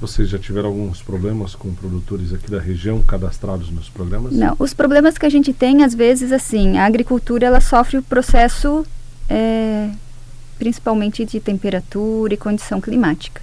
Vocês 0.05 0.29
já 0.29 0.39
tiveram 0.39 0.69
alguns 0.69 1.01
problemas 1.01 1.55
com 1.55 1.73
produtores 1.73 2.31
aqui 2.31 2.51
da 2.51 2.61
região 2.61 3.01
cadastrados 3.01 3.71
nos 3.71 3.89
programas? 3.89 4.35
Não, 4.35 4.55
os 4.59 4.75
problemas 4.75 5.17
que 5.17 5.25
a 5.25 5.31
gente 5.31 5.51
tem, 5.51 5.83
às 5.83 5.95
vezes, 5.95 6.31
assim, 6.31 6.77
a 6.77 6.85
agricultura 6.85 7.47
ela 7.47 7.59
sofre 7.59 7.97
o 7.97 8.03
processo 8.03 8.85
é, 9.31 9.89
principalmente 10.59 11.25
de 11.25 11.41
temperatura 11.41 12.35
e 12.35 12.37
condição 12.37 12.83
climática. 12.83 13.41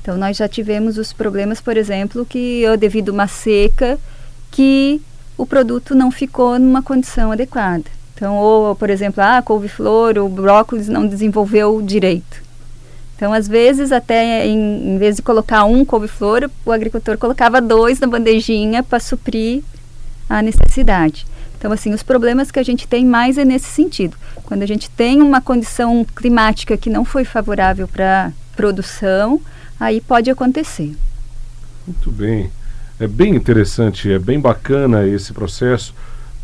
Então 0.00 0.16
nós 0.16 0.36
já 0.36 0.46
tivemos 0.46 0.96
os 0.96 1.12
problemas, 1.12 1.60
por 1.60 1.76
exemplo, 1.76 2.24
que 2.24 2.62
devido 2.78 3.08
a 3.08 3.12
uma 3.12 3.26
seca, 3.26 3.98
que 4.52 5.02
o 5.36 5.44
produto 5.44 5.92
não 5.92 6.12
ficou 6.12 6.56
numa 6.56 6.84
condição 6.84 7.32
adequada. 7.32 7.84
Então, 8.14 8.36
ou, 8.36 8.76
por 8.76 8.90
exemplo, 8.90 9.20
a 9.20 9.38
ah, 9.38 9.42
couve-flor 9.42 10.16
ou 10.18 10.28
brócolis 10.28 10.86
não 10.86 11.04
desenvolveu 11.04 11.82
direito. 11.82 12.45
Então, 13.16 13.32
às 13.32 13.48
vezes, 13.48 13.92
até 13.92 14.46
em, 14.46 14.94
em 14.94 14.98
vez 14.98 15.16
de 15.16 15.22
colocar 15.22 15.64
um 15.64 15.84
couve-flor, 15.84 16.50
o 16.64 16.70
agricultor 16.70 17.16
colocava 17.16 17.60
dois 17.62 17.98
na 17.98 18.06
bandejinha 18.06 18.82
para 18.82 19.00
suprir 19.00 19.62
a 20.28 20.42
necessidade. 20.42 21.26
Então, 21.58 21.72
assim, 21.72 21.94
os 21.94 22.02
problemas 22.02 22.50
que 22.50 22.58
a 22.58 22.62
gente 22.62 22.86
tem 22.86 23.06
mais 23.06 23.38
é 23.38 23.44
nesse 23.44 23.68
sentido. 23.68 24.16
Quando 24.44 24.62
a 24.62 24.66
gente 24.66 24.90
tem 24.90 25.22
uma 25.22 25.40
condição 25.40 26.04
climática 26.14 26.76
que 26.76 26.90
não 26.90 27.04
foi 27.04 27.24
favorável 27.24 27.88
para 27.88 28.32
produção, 28.54 29.40
aí 29.80 30.00
pode 30.00 30.30
acontecer. 30.30 30.94
Muito 31.86 32.10
bem. 32.10 32.50
É 33.00 33.06
bem 33.06 33.34
interessante, 33.34 34.12
é 34.12 34.18
bem 34.18 34.38
bacana 34.38 35.06
esse 35.06 35.32
processo, 35.32 35.94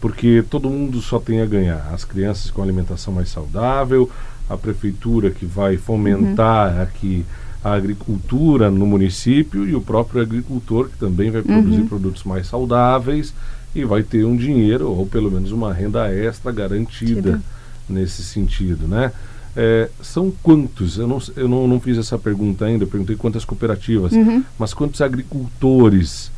porque 0.01 0.45
todo 0.49 0.71
mundo 0.71 1.01
só 1.01 1.19
tem 1.19 1.41
a 1.43 1.47
ganhar. 1.47 1.89
As 1.93 2.05
crianças 2.05 2.51
com 2.51 2.63
alimentação 2.63 3.13
mais 3.13 3.29
saudável, 3.29 4.11
a 4.53 4.57
prefeitura 4.57 5.31
que 5.31 5.47
vai 5.47 5.77
fomentar 5.77 6.75
uhum. 6.75 6.83
aqui 6.83 7.25
a 7.65 7.73
agricultura 7.73 8.71
no 8.71 8.87
município 8.87 9.67
e 9.67 9.75
o 9.75 9.81
próprio 9.81 10.21
agricultor 10.21 10.89
que 10.89 10.99
também 10.99 11.31
vai 11.31 11.43
produzir 11.43 11.83
uhum. 11.83 11.89
produtos 11.89 12.25
mais 12.25 12.47
saudáveis 12.49 13.33
e 13.75 13.85
vai 13.85 14.03
ter 14.03 14.25
um 14.25 14.37
dinheiro 14.37 14.91
ou 14.91 15.07
pelo 15.07 15.31
menos 15.31 15.53
uma 15.53 15.73
renda 15.73 16.13
extra 16.13 16.51
garantida 16.51 17.41
nesse 17.89 18.23
sentido, 18.23 18.87
né? 18.87 19.13
É, 19.55 19.91
são 20.01 20.33
quantos? 20.43 20.99
Eu, 20.99 21.07
não, 21.07 21.23
eu 21.37 21.47
não, 21.47 21.69
não, 21.69 21.79
fiz 21.79 21.99
essa 21.99 22.19
pergunta 22.19 22.65
ainda, 22.65 22.85
eu 22.85 22.89
perguntei 22.89 23.17
quantas 23.17 23.45
cooperativas, 23.45 24.13
uhum. 24.13 24.43
mas 24.59 24.73
quantos 24.73 25.01
agricultores 25.01 26.31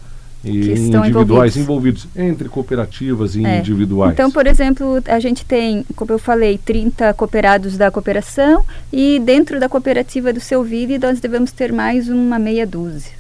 e 0.45 0.73
individuais 0.73 1.57
envolvidos. 1.57 2.05
envolvidos. 2.05 2.09
entre 2.17 2.49
cooperativas 2.49 3.35
e 3.35 3.45
é. 3.45 3.59
individuais. 3.59 4.13
Então, 4.13 4.31
por 4.31 4.47
exemplo, 4.47 5.03
a 5.07 5.19
gente 5.19 5.45
tem, 5.45 5.85
como 5.97 6.13
eu 6.13 6.19
falei, 6.19 6.59
30 6.59 7.15
cooperados 7.15 7.77
da 7.77 7.91
cooperação 7.91 8.65
e 8.93 9.21
dentro 9.21 9.59
da 9.59 9.69
cooperativa 9.69 10.33
do 10.33 10.41
seu 10.41 10.63
Vive 10.63 10.99
nós 10.99 11.21
devemos 11.21 11.53
ter 11.53 11.73
mais 11.73 12.09
uma 12.09 12.39
meia 12.39 12.67
dúzia 12.67 13.13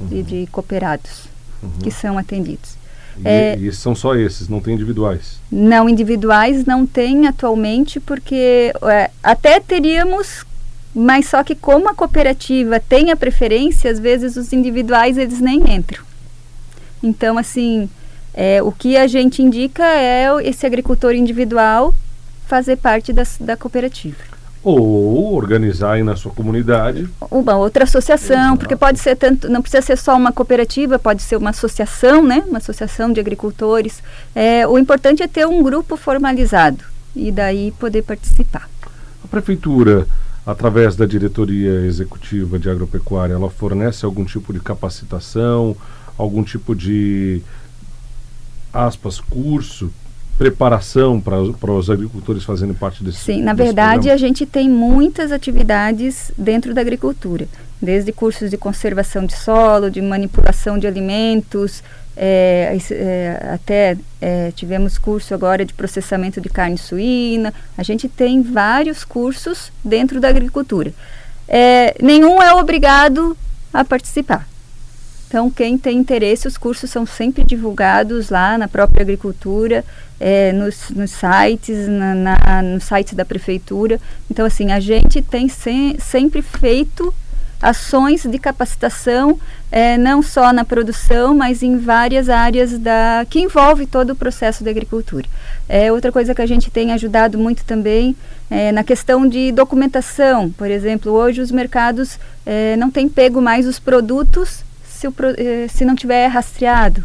uhum. 0.00 0.06
de, 0.06 0.22
de, 0.22 0.46
cooperados 0.48 1.28
uhum. 1.62 1.70
que 1.82 1.90
são 1.90 2.18
atendidos. 2.18 2.76
E, 3.18 3.28
é, 3.28 3.56
e, 3.58 3.72
são 3.72 3.94
só 3.94 4.14
esses, 4.14 4.48
não 4.48 4.60
tem 4.60 4.74
individuais? 4.74 5.38
Não, 5.50 5.88
individuais 5.88 6.64
não 6.64 6.86
tem 6.86 7.26
atualmente, 7.26 7.98
porque 7.98 8.72
é, 8.82 9.10
até 9.22 9.58
teríamos, 9.58 10.44
mas 10.94 11.26
só 11.26 11.42
que 11.42 11.54
como 11.54 11.88
a 11.88 11.94
cooperativa 11.94 12.78
tem 12.78 13.10
a 13.10 13.16
preferência, 13.16 13.90
às 13.90 13.98
vezes 13.98 14.36
os 14.36 14.52
individuais 14.52 15.16
eles 15.16 15.40
nem 15.40 15.74
entram. 15.74 16.05
Então, 17.02 17.38
assim, 17.38 17.88
é, 18.34 18.62
o 18.62 18.70
que 18.70 18.96
a 18.96 19.06
gente 19.06 19.42
indica 19.42 19.84
é 19.84 20.26
esse 20.42 20.66
agricultor 20.66 21.14
individual 21.14 21.94
fazer 22.46 22.76
parte 22.76 23.12
das, 23.12 23.36
da 23.40 23.56
cooperativa. 23.56 24.36
Ou 24.62 25.34
organizar 25.34 25.92
aí 25.92 26.02
na 26.02 26.16
sua 26.16 26.32
comunidade. 26.32 27.08
Uma 27.30 27.56
outra 27.56 27.84
associação, 27.84 28.36
Exato. 28.36 28.58
porque 28.58 28.74
pode 28.74 28.98
ser 28.98 29.14
tanto, 29.14 29.48
não 29.48 29.62
precisa 29.62 29.80
ser 29.80 29.96
só 29.96 30.16
uma 30.16 30.32
cooperativa, 30.32 30.98
pode 30.98 31.22
ser 31.22 31.36
uma 31.36 31.50
associação, 31.50 32.24
né? 32.24 32.42
Uma 32.48 32.58
associação 32.58 33.12
de 33.12 33.20
agricultores. 33.20 34.02
É, 34.34 34.66
o 34.66 34.76
importante 34.76 35.22
é 35.22 35.28
ter 35.28 35.46
um 35.46 35.62
grupo 35.62 35.96
formalizado 35.96 36.82
e 37.14 37.30
daí 37.30 37.72
poder 37.78 38.02
participar. 38.02 38.68
A 39.24 39.28
prefeitura, 39.28 40.06
através 40.44 40.96
da 40.96 41.06
diretoria 41.06 41.86
executiva 41.86 42.58
de 42.58 42.68
agropecuária, 42.68 43.34
ela 43.34 43.48
fornece 43.48 44.04
algum 44.04 44.24
tipo 44.24 44.52
de 44.52 44.58
capacitação, 44.58 45.76
algum 46.16 46.42
tipo 46.42 46.74
de 46.74 47.42
aspas 48.72 49.20
curso 49.20 49.90
preparação 50.38 51.18
para 51.18 51.40
os 51.72 51.88
agricultores 51.88 52.44
fazendo 52.44 52.74
parte 52.74 53.02
desse 53.02 53.18
Sim, 53.18 53.42
na 53.42 53.54
verdade 53.54 54.08
programa? 54.08 54.14
a 54.14 54.16
gente 54.18 54.44
tem 54.44 54.68
muitas 54.68 55.32
atividades 55.32 56.30
dentro 56.36 56.74
da 56.74 56.82
agricultura, 56.82 57.48
desde 57.80 58.12
cursos 58.12 58.50
de 58.50 58.58
conservação 58.58 59.24
de 59.24 59.34
solo, 59.34 59.90
de 59.90 60.02
manipulação 60.02 60.78
de 60.78 60.86
alimentos, 60.86 61.82
é, 62.16 62.78
é, 62.90 63.50
até 63.52 63.96
é, 64.20 64.50
tivemos 64.52 64.96
curso 64.96 65.34
agora 65.34 65.64
de 65.64 65.74
processamento 65.74 66.40
de 66.40 66.48
carne 66.48 66.78
suína. 66.78 67.52
A 67.76 67.82
gente 67.82 68.08
tem 68.08 68.42
vários 68.42 69.04
cursos 69.04 69.70
dentro 69.84 70.18
da 70.18 70.28
agricultura. 70.28 70.92
É, 71.46 71.94
nenhum 72.02 72.42
é 72.42 72.54
obrigado 72.54 73.36
a 73.72 73.84
participar. 73.84 74.48
Então, 75.36 75.50
quem 75.50 75.76
tem 75.76 75.98
interesse, 75.98 76.48
os 76.48 76.56
cursos 76.56 76.90
são 76.90 77.04
sempre 77.04 77.44
divulgados 77.44 78.30
lá 78.30 78.56
na 78.56 78.66
própria 78.66 79.02
agricultura, 79.02 79.84
é, 80.18 80.50
nos, 80.50 80.88
nos, 80.88 81.10
sites, 81.10 81.86
na, 81.86 82.14
na, 82.14 82.62
no 82.62 82.80
site 82.80 83.14
da 83.14 83.22
prefeitura. 83.22 84.00
Então, 84.30 84.46
assim, 84.46 84.72
a 84.72 84.80
gente 84.80 85.20
tem 85.20 85.46
se, 85.46 85.94
sempre 85.98 86.40
feito 86.40 87.12
ações 87.60 88.24
de 88.24 88.38
capacitação, 88.38 89.38
é, 89.70 89.98
não 89.98 90.22
só 90.22 90.54
na 90.54 90.64
produção, 90.64 91.34
mas 91.34 91.62
em 91.62 91.76
várias 91.76 92.30
áreas 92.30 92.78
da 92.78 93.26
que 93.28 93.38
envolve 93.38 93.86
todo 93.86 94.14
o 94.14 94.16
processo 94.16 94.64
da 94.64 94.70
agricultura. 94.70 95.28
É, 95.68 95.92
outra 95.92 96.10
coisa 96.10 96.34
que 96.34 96.40
a 96.40 96.46
gente 96.46 96.70
tem 96.70 96.92
ajudado 96.92 97.36
muito 97.36 97.62
também 97.62 98.16
é 98.50 98.72
na 98.72 98.82
questão 98.82 99.28
de 99.28 99.52
documentação. 99.52 100.50
Por 100.52 100.70
exemplo, 100.70 101.12
hoje 101.12 101.42
os 101.42 101.50
mercados 101.50 102.18
é, 102.46 102.74
não 102.76 102.90
têm 102.90 103.06
pego 103.06 103.42
mais 103.42 103.66
os 103.66 103.78
produtos 103.78 104.64
se, 104.96 105.06
o, 105.06 105.14
eh, 105.36 105.68
se 105.68 105.84
não 105.84 105.94
tiver 105.94 106.26
rastreado. 106.26 107.04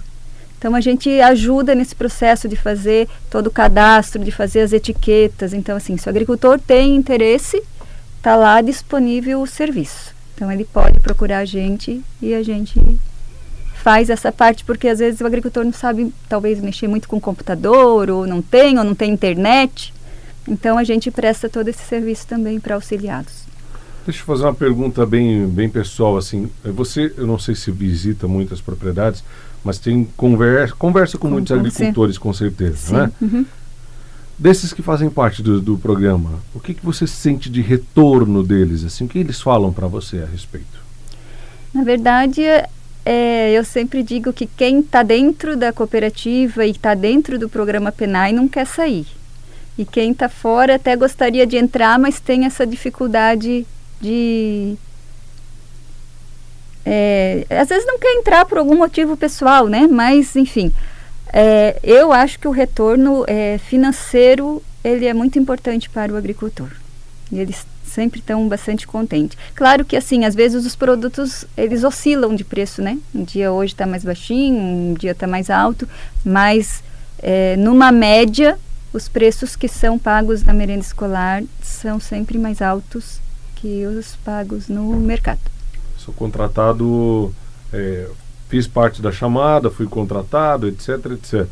Então 0.58 0.76
a 0.76 0.82
gente 0.82 1.10
ajuda 1.22 1.74
nesse 1.74 1.96
processo 1.96 2.48
de 2.48 2.56
fazer 2.56 3.10
todo 3.30 3.48
o 3.48 3.52
cadastro, 3.52 4.24
de 4.24 4.32
fazer 4.32 4.62
as 4.62 4.72
etiquetas. 4.72 5.54
Então 5.54 5.76
assim, 5.76 5.98
se 5.98 6.08
o 6.08 6.10
agricultor 6.10 6.60
tem 6.60 6.96
interesse, 6.96 7.62
está 8.18 8.36
lá 8.36 8.62
disponível 8.62 9.42
o 9.42 9.48
serviço. 9.48 10.14
Então 10.36 10.52
ele 10.52 10.64
pode 10.64 11.00
procurar 11.00 11.40
a 11.40 11.46
gente 11.46 12.02
e 12.22 12.34
a 12.34 12.44
gente 12.44 12.80
faz 13.74 14.12
essa 14.12 14.32
parte 14.32 14.64
porque 14.64 14.88
às 14.88 15.00
vezes 15.00 15.20
o 15.20 15.26
agricultor 15.26 15.66
não 15.66 15.74
sabe 15.74 16.14
talvez 16.30 16.62
mexer 16.62 16.88
muito 16.88 17.10
com 17.10 17.18
o 17.18 17.22
computador 17.22 18.12
ou 18.12 18.28
não 18.28 18.42
tem 18.42 18.78
ou 18.78 18.84
não 18.84 18.94
tem 18.94 19.12
internet. 19.12 19.92
Então 20.48 20.78
a 20.78 20.84
gente 20.84 21.10
presta 21.10 21.50
todo 21.50 21.68
esse 21.68 21.84
serviço 21.84 22.28
também 22.28 22.60
para 22.60 22.76
auxiliados. 22.76 23.41
Deixa 24.06 24.22
eu 24.22 24.26
fazer 24.26 24.44
uma 24.44 24.54
pergunta 24.54 25.06
bem, 25.06 25.48
bem 25.48 25.70
pessoal, 25.70 26.18
assim, 26.18 26.50
você, 26.64 27.14
eu 27.18 27.28
não 27.28 27.38
sei 27.38 27.54
se 27.54 27.70
visita 27.70 28.28
muitas 28.28 28.60
propriedades, 28.60 29.24
mas 29.64 29.78
tem 29.78 30.08
conversa, 30.18 30.74
conversa 30.76 31.18
com, 31.18 31.28
com 31.28 31.34
muitos 31.34 31.52
agricultores, 31.52 32.18
com 32.18 32.34
certeza, 32.34 32.78
Sim. 32.78 32.94
né? 32.94 33.12
Uhum. 33.22 33.46
Desses 34.40 34.74
que 34.74 34.82
fazem 34.82 35.08
parte 35.08 35.44
do, 35.44 35.62
do 35.62 35.78
programa, 35.78 36.40
o 36.56 36.60
que, 36.60 36.74
que 36.74 36.84
você 36.84 37.06
sente 37.06 37.48
de 37.48 37.62
retorno 37.62 38.42
deles, 38.42 38.84
assim, 38.84 39.06
o 39.06 39.08
que 39.08 39.20
eles 39.20 39.40
falam 39.40 39.72
para 39.72 39.86
você 39.86 40.18
a 40.18 40.26
respeito? 40.26 40.82
Na 41.72 41.84
verdade, 41.84 42.42
é, 43.06 43.52
eu 43.52 43.64
sempre 43.64 44.02
digo 44.02 44.34
que 44.34 44.48
quem 44.48 44.80
está 44.80 45.04
dentro 45.04 45.56
da 45.56 45.72
cooperativa 45.72 46.66
e 46.66 46.72
está 46.72 46.96
dentro 46.96 47.38
do 47.38 47.48
programa 47.48 47.92
PENAI 47.92 48.34
não 48.34 48.48
quer 48.48 48.66
sair. 48.66 49.06
E 49.78 49.86
quem 49.86 50.12
está 50.12 50.28
fora 50.28 50.76
até 50.76 50.96
gostaria 50.96 51.46
de 51.46 51.58
entrar, 51.58 52.00
mas 52.00 52.20
tem 52.20 52.46
essa 52.46 52.66
dificuldade 52.66 53.66
de 54.02 54.76
é, 56.86 57.46
às 57.50 57.70
vezes 57.70 57.86
não 57.86 58.00
quer 58.00 58.14
entrar 58.16 58.46
por 58.46 58.58
algum 58.58 58.76
motivo 58.76 59.16
pessoal, 59.16 59.68
né? 59.68 59.88
Mas 59.88 60.36
enfim, 60.36 60.74
é, 61.32 61.80
eu 61.84 62.12
acho 62.12 62.40
que 62.40 62.48
o 62.48 62.52
retorno 62.52 63.24
é, 63.28 63.58
financeiro 63.60 64.62
ele 64.84 65.06
é 65.06 65.14
muito 65.14 65.38
importante 65.38 65.90
para 65.90 66.12
o 66.12 66.18
agricultor. 66.18 66.70
E 67.32 67.40
eles 67.40 67.66
sempre 67.86 68.20
estão 68.20 68.48
bastante 68.48 68.88
contentes. 68.88 69.38
Claro 69.54 69.86
que 69.86 69.96
assim, 69.96 70.26
às 70.26 70.34
vezes 70.34 70.66
os 70.66 70.76
produtos 70.76 71.46
eles 71.56 71.84
oscilam 71.84 72.36
de 72.36 72.44
preço, 72.44 72.82
né? 72.82 72.98
Um 73.14 73.24
dia 73.24 73.52
hoje 73.52 73.74
está 73.74 73.86
mais 73.86 74.04
baixinho, 74.04 74.60
um 74.60 74.94
dia 74.94 75.12
está 75.12 75.28
mais 75.28 75.50
alto, 75.50 75.88
mas 76.26 76.84
é, 77.20 77.56
numa 77.58 77.92
média 77.92 78.58
os 78.92 79.08
preços 79.08 79.56
que 79.56 79.68
são 79.68 79.98
pagos 79.98 80.44
na 80.44 80.54
merenda 80.54 80.82
escolar 80.82 81.44
são 81.62 82.00
sempre 82.00 82.38
mais 82.38 82.62
altos 82.62 83.22
que 83.62 83.86
os 83.86 84.16
pagos 84.26 84.68
no 84.68 84.96
mercado. 84.96 85.40
Sou 85.98 86.14
contratado, 86.14 87.34
é, 87.72 88.10
fiz 88.50 88.68
parte 88.68 89.02
da 89.02 89.12
chamada, 89.12 89.70
fui 89.70 89.86
contratado, 89.86 90.68
etc, 90.68 90.90
etc. 91.12 91.48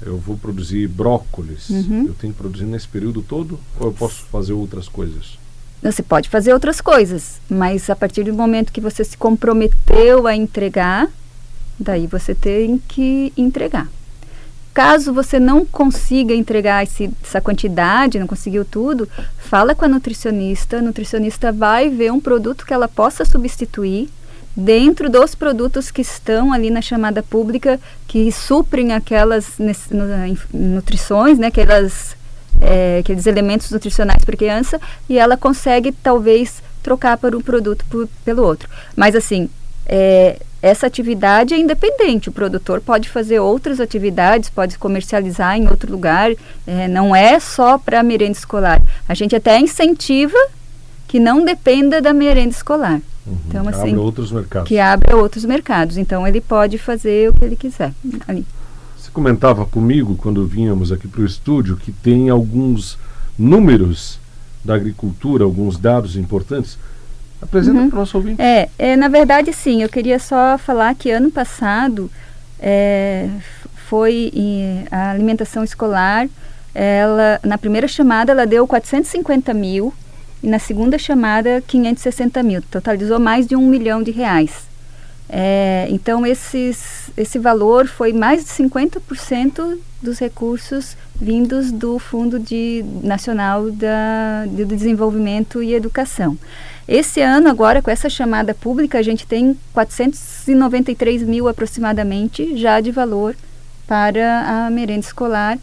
Eu 0.00 0.18
vou 0.18 0.36
produzir 0.36 0.86
brócolis. 0.86 1.68
Uhum. 1.68 2.06
Eu 2.06 2.14
tenho 2.14 2.32
que 2.32 2.38
produzir 2.38 2.64
nesse 2.64 2.86
período 2.86 3.22
todo 3.22 3.58
ou 3.80 3.88
eu 3.88 3.92
posso 3.92 4.24
fazer 4.26 4.52
outras 4.52 4.88
coisas? 4.88 5.38
Você 5.82 6.02
pode 6.02 6.28
fazer 6.28 6.52
outras 6.52 6.80
coisas, 6.80 7.40
mas 7.50 7.90
a 7.90 7.96
partir 7.96 8.24
do 8.24 8.32
momento 8.32 8.72
que 8.72 8.80
você 8.80 9.04
se 9.04 9.16
comprometeu 9.16 10.26
a 10.26 10.34
entregar, 10.34 11.08
daí 11.78 12.06
você 12.06 12.34
tem 12.34 12.78
que 12.88 13.32
entregar. 13.36 13.88
Caso 14.76 15.10
você 15.10 15.40
não 15.40 15.64
consiga 15.64 16.34
entregar 16.34 16.82
esse, 16.82 17.10
essa 17.24 17.40
quantidade, 17.40 18.18
não 18.18 18.26
conseguiu 18.26 18.62
tudo, 18.62 19.08
fala 19.38 19.74
com 19.74 19.86
a 19.86 19.88
nutricionista. 19.88 20.76
A 20.76 20.82
nutricionista 20.82 21.50
vai 21.50 21.88
ver 21.88 22.12
um 22.12 22.20
produto 22.20 22.66
que 22.66 22.74
ela 22.74 22.86
possa 22.86 23.24
substituir 23.24 24.10
dentro 24.54 25.08
dos 25.08 25.34
produtos 25.34 25.90
que 25.90 26.02
estão 26.02 26.52
ali 26.52 26.68
na 26.68 26.82
chamada 26.82 27.22
pública, 27.22 27.80
que 28.06 28.30
suprem 28.30 28.92
aquelas 28.92 29.54
nutrições, 30.52 31.38
né, 31.38 31.46
aquelas, 31.46 32.14
é, 32.60 32.98
aqueles 32.98 33.24
elementos 33.24 33.70
nutricionais 33.70 34.26
para 34.26 34.36
criança, 34.36 34.78
e 35.08 35.18
ela 35.18 35.38
consegue 35.38 35.90
talvez 35.90 36.62
trocar 36.82 37.16
para 37.16 37.34
um 37.34 37.40
produto 37.40 37.82
por, 37.88 38.06
pelo 38.26 38.42
outro. 38.42 38.68
Mas 38.94 39.16
assim, 39.16 39.48
é, 39.86 40.38
essa 40.66 40.86
atividade 40.86 41.54
é 41.54 41.58
independente. 41.58 42.28
O 42.28 42.32
produtor 42.32 42.80
pode 42.80 43.08
fazer 43.08 43.38
outras 43.38 43.80
atividades, 43.80 44.50
pode 44.50 44.76
comercializar 44.78 45.56
em 45.56 45.68
outro 45.68 45.90
lugar. 45.90 46.32
É, 46.66 46.88
não 46.88 47.14
é 47.14 47.38
só 47.38 47.78
para 47.78 48.02
merenda 48.02 48.32
escolar. 48.32 48.82
A 49.08 49.14
gente 49.14 49.36
até 49.36 49.58
incentiva 49.60 50.36
que 51.06 51.20
não 51.20 51.44
dependa 51.44 52.02
da 52.02 52.12
merenda 52.12 52.50
escolar. 52.50 53.00
Uhum, 53.26 53.36
então, 53.48 53.62
que 53.62 53.68
assim, 53.68 53.90
abra 53.90 54.00
outros 54.00 54.32
mercados. 54.32 54.68
Que 54.68 54.78
abra 54.78 55.16
outros 55.16 55.44
mercados. 55.44 55.96
Então, 55.96 56.26
ele 56.26 56.40
pode 56.40 56.78
fazer 56.78 57.30
o 57.30 57.32
que 57.32 57.44
ele 57.44 57.56
quiser 57.56 57.92
ali. 58.26 58.44
Você 58.98 59.10
comentava 59.12 59.64
comigo, 59.64 60.16
quando 60.16 60.46
vínhamos 60.46 60.90
aqui 60.90 61.06
para 61.06 61.20
o 61.20 61.24
estúdio, 61.24 61.76
que 61.76 61.92
tem 61.92 62.28
alguns 62.28 62.98
números 63.38 64.18
da 64.64 64.74
agricultura, 64.74 65.44
alguns 65.44 65.78
dados 65.78 66.16
importantes 66.16 66.76
Apresenta 67.40 67.78
uhum. 67.78 67.90
para 67.90 67.96
o 67.96 68.00
nosso 68.00 68.16
ouvinte. 68.16 68.40
É, 68.40 68.68
é, 68.78 68.96
na 68.96 69.08
verdade, 69.08 69.52
sim. 69.52 69.82
Eu 69.82 69.88
queria 69.88 70.18
só 70.18 70.56
falar 70.58 70.94
que 70.94 71.10
ano 71.10 71.30
passado 71.30 72.10
é, 72.58 73.28
foi 73.88 74.32
a 74.90 75.10
alimentação 75.10 75.62
escolar. 75.62 76.28
Ela, 76.74 77.40
na 77.42 77.56
primeira 77.56 77.88
chamada, 77.88 78.32
ela 78.32 78.46
deu 78.46 78.66
450 78.66 79.54
mil 79.54 79.92
e 80.42 80.48
na 80.48 80.58
segunda 80.58 80.98
chamada, 80.98 81.62
560 81.66 82.42
mil. 82.42 82.62
Totalizou 82.62 83.18
mais 83.18 83.46
de 83.46 83.56
um 83.56 83.66
milhão 83.66 84.02
de 84.02 84.10
reais. 84.10 84.66
É, 85.28 85.88
então, 85.90 86.24
esses, 86.24 87.10
esse 87.16 87.38
valor 87.38 87.88
foi 87.88 88.12
mais 88.12 88.44
de 88.44 88.50
50% 88.50 89.78
dos 90.00 90.18
recursos 90.18 90.96
vindos 91.20 91.72
do 91.72 91.98
Fundo 91.98 92.38
de, 92.38 92.84
Nacional 93.02 93.70
da, 93.70 94.46
de 94.46 94.64
Desenvolvimento 94.64 95.62
e 95.62 95.74
Educação. 95.74 96.38
Esse 96.88 97.20
ano, 97.20 97.48
agora, 97.48 97.82
com 97.82 97.90
essa 97.90 98.08
chamada 98.08 98.54
pública, 98.54 98.98
a 98.98 99.02
gente 99.02 99.26
tem 99.26 99.56
493 99.72 101.22
mil 101.24 101.48
aproximadamente 101.48 102.56
já 102.56 102.80
de 102.80 102.92
valor 102.92 103.34
para 103.86 104.66
a 104.66 104.70
merenda 104.70 105.00
escolar, 105.00 105.58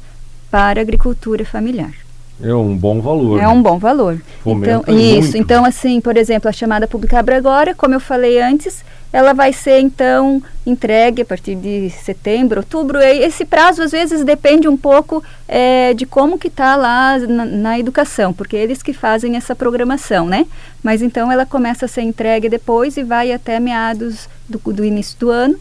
para 0.51 0.79
a 0.79 0.83
agricultura 0.83 1.45
familiar. 1.45 1.93
É 2.41 2.53
um 2.53 2.75
bom 2.75 2.99
valor. 2.99 3.39
É 3.39 3.43
né? 3.43 3.47
um 3.47 3.61
bom 3.61 3.77
valor. 3.77 4.21
Fomenta 4.43 4.81
então, 4.83 4.99
isso. 4.99 5.37
Então, 5.37 5.63
assim, 5.63 6.01
por 6.01 6.17
exemplo, 6.17 6.49
a 6.49 6.51
chamada 6.51 6.87
pública 6.87 7.19
abre 7.19 7.35
agora, 7.35 7.73
como 7.73 7.93
eu 7.93 8.01
falei 8.01 8.41
antes, 8.41 8.83
ela 9.13 9.31
vai 9.31 9.53
ser 9.53 9.79
então 9.79 10.41
entregue 10.65 11.21
a 11.21 11.25
partir 11.25 11.53
de 11.53 11.91
setembro, 11.91 12.61
outubro. 12.61 12.97
Esse 12.99 13.45
prazo 13.45 13.83
às 13.83 13.91
vezes 13.91 14.25
depende 14.25 14.67
um 14.67 14.75
pouco 14.75 15.23
é, 15.47 15.93
de 15.93 16.03
como 16.07 16.39
que 16.39 16.47
está 16.47 16.75
lá 16.75 17.19
na, 17.19 17.45
na, 17.45 17.79
educação, 17.79 18.33
porque 18.33 18.55
eles 18.55 18.81
que 18.81 18.91
fazem 18.91 19.35
essa 19.35 19.55
programação, 19.55 20.25
né? 20.25 20.47
Mas 20.81 21.03
então 21.03 21.31
ela 21.31 21.45
começa 21.45 21.85
a 21.85 21.87
ser 21.87 22.01
entregue 22.01 22.49
depois 22.49 22.97
e 22.97 23.03
vai 23.03 23.31
até 23.31 23.59
meados 23.59 24.27
do, 24.49 24.57
do 24.73 24.83
início 24.83 25.19
do 25.19 25.29
ano 25.29 25.59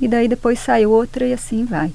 e 0.00 0.08
daí 0.08 0.26
depois 0.26 0.58
sai 0.58 0.84
outra 0.84 1.24
e 1.24 1.32
assim 1.32 1.64
vai. 1.64 1.92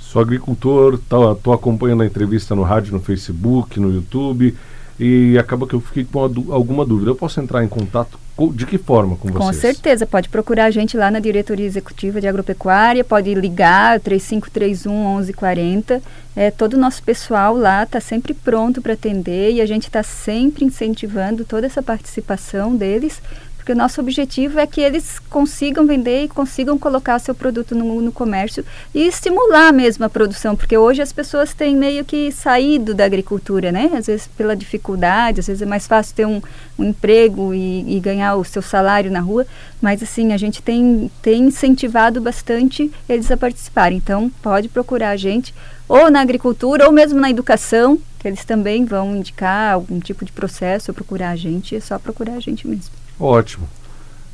Sou 0.00 0.20
agricultor, 0.20 0.94
estou 0.94 1.36
tá, 1.36 1.54
acompanhando 1.54 2.02
a 2.02 2.06
entrevista 2.06 2.52
no 2.56 2.64
rádio, 2.64 2.92
no 2.92 3.00
Facebook, 3.00 3.78
no 3.78 3.92
YouTube 3.92 4.56
e 4.98 5.38
acaba 5.38 5.68
que 5.68 5.74
eu 5.74 5.80
fiquei 5.80 6.04
com 6.04 6.18
alguma 6.50 6.84
dúvida. 6.84 7.12
Eu 7.12 7.16
posso 7.16 7.40
entrar 7.40 7.62
em 7.62 7.68
contato 7.68 8.25
de 8.52 8.66
que 8.66 8.76
forma 8.76 9.16
com 9.16 9.28
vocês? 9.28 9.44
Com 9.44 9.52
certeza, 9.52 10.06
pode 10.06 10.28
procurar 10.28 10.66
a 10.66 10.70
gente 10.70 10.96
lá 10.96 11.10
na 11.10 11.18
Diretoria 11.18 11.64
Executiva 11.64 12.20
de 12.20 12.28
Agropecuária, 12.28 13.02
pode 13.02 13.34
ligar 13.34 13.98
3531 14.00 15.16
1140. 15.16 16.02
É, 16.34 16.50
todo 16.50 16.74
o 16.74 16.78
nosso 16.78 17.02
pessoal 17.02 17.56
lá 17.56 17.84
está 17.84 17.98
sempre 17.98 18.34
pronto 18.34 18.82
para 18.82 18.92
atender 18.92 19.52
e 19.52 19.60
a 19.62 19.66
gente 19.66 19.84
está 19.84 20.02
sempre 20.02 20.66
incentivando 20.66 21.46
toda 21.46 21.64
essa 21.64 21.82
participação 21.82 22.76
deles 22.76 23.22
porque 23.66 23.72
o 23.72 23.76
nosso 23.76 24.00
objetivo 24.00 24.60
é 24.60 24.66
que 24.66 24.80
eles 24.80 25.18
consigam 25.18 25.84
vender 25.84 26.22
e 26.22 26.28
consigam 26.28 26.78
colocar 26.78 27.18
seu 27.18 27.34
produto 27.34 27.74
no, 27.74 28.00
no, 28.00 28.12
comércio 28.12 28.64
e 28.94 29.08
estimular 29.08 29.72
mesmo 29.72 30.04
a 30.04 30.08
produção, 30.08 30.54
porque 30.54 30.78
hoje 30.78 31.02
as 31.02 31.12
pessoas 31.12 31.52
têm 31.52 31.74
meio 31.74 32.04
que 32.04 32.30
saído 32.30 32.94
da 32.94 33.04
agricultura, 33.04 33.72
né? 33.72 33.90
Às 33.92 34.06
vezes 34.06 34.28
pela 34.28 34.54
dificuldade, 34.54 35.40
às 35.40 35.48
vezes 35.48 35.62
é 35.62 35.66
mais 35.66 35.84
fácil 35.84 36.14
ter 36.14 36.24
um, 36.24 36.40
um 36.78 36.84
emprego 36.84 37.52
e, 37.52 37.96
e, 37.96 37.98
ganhar 37.98 38.36
o 38.36 38.44
seu 38.44 38.62
salário 38.62 39.10
na 39.10 39.18
rua, 39.18 39.44
mas 39.82 40.00
assim, 40.00 40.32
a 40.32 40.36
gente 40.36 40.62
tem, 40.62 41.10
tem 41.20 41.42
incentivado 41.42 42.20
bastante 42.20 42.88
eles 43.08 43.32
a 43.32 43.36
participarem. 43.36 43.98
Então, 43.98 44.30
pode 44.40 44.68
procurar 44.68 45.10
a 45.10 45.16
gente 45.16 45.52
ou 45.88 46.08
na 46.08 46.20
agricultura 46.20 46.86
ou 46.86 46.92
mesmo 46.92 47.18
na 47.18 47.30
educação, 47.30 47.98
que 48.20 48.28
eles 48.28 48.44
também 48.44 48.84
vão 48.84 49.16
indicar 49.16 49.74
algum 49.74 49.98
tipo 49.98 50.24
de 50.24 50.30
processo 50.30 50.92
ou 50.92 50.94
procurar 50.94 51.30
a 51.30 51.36
gente, 51.36 51.74
é 51.74 51.80
só 51.80 51.98
procurar 51.98 52.34
a 52.34 52.40
gente 52.40 52.68
mesmo. 52.68 53.05
Ótimo. 53.18 53.68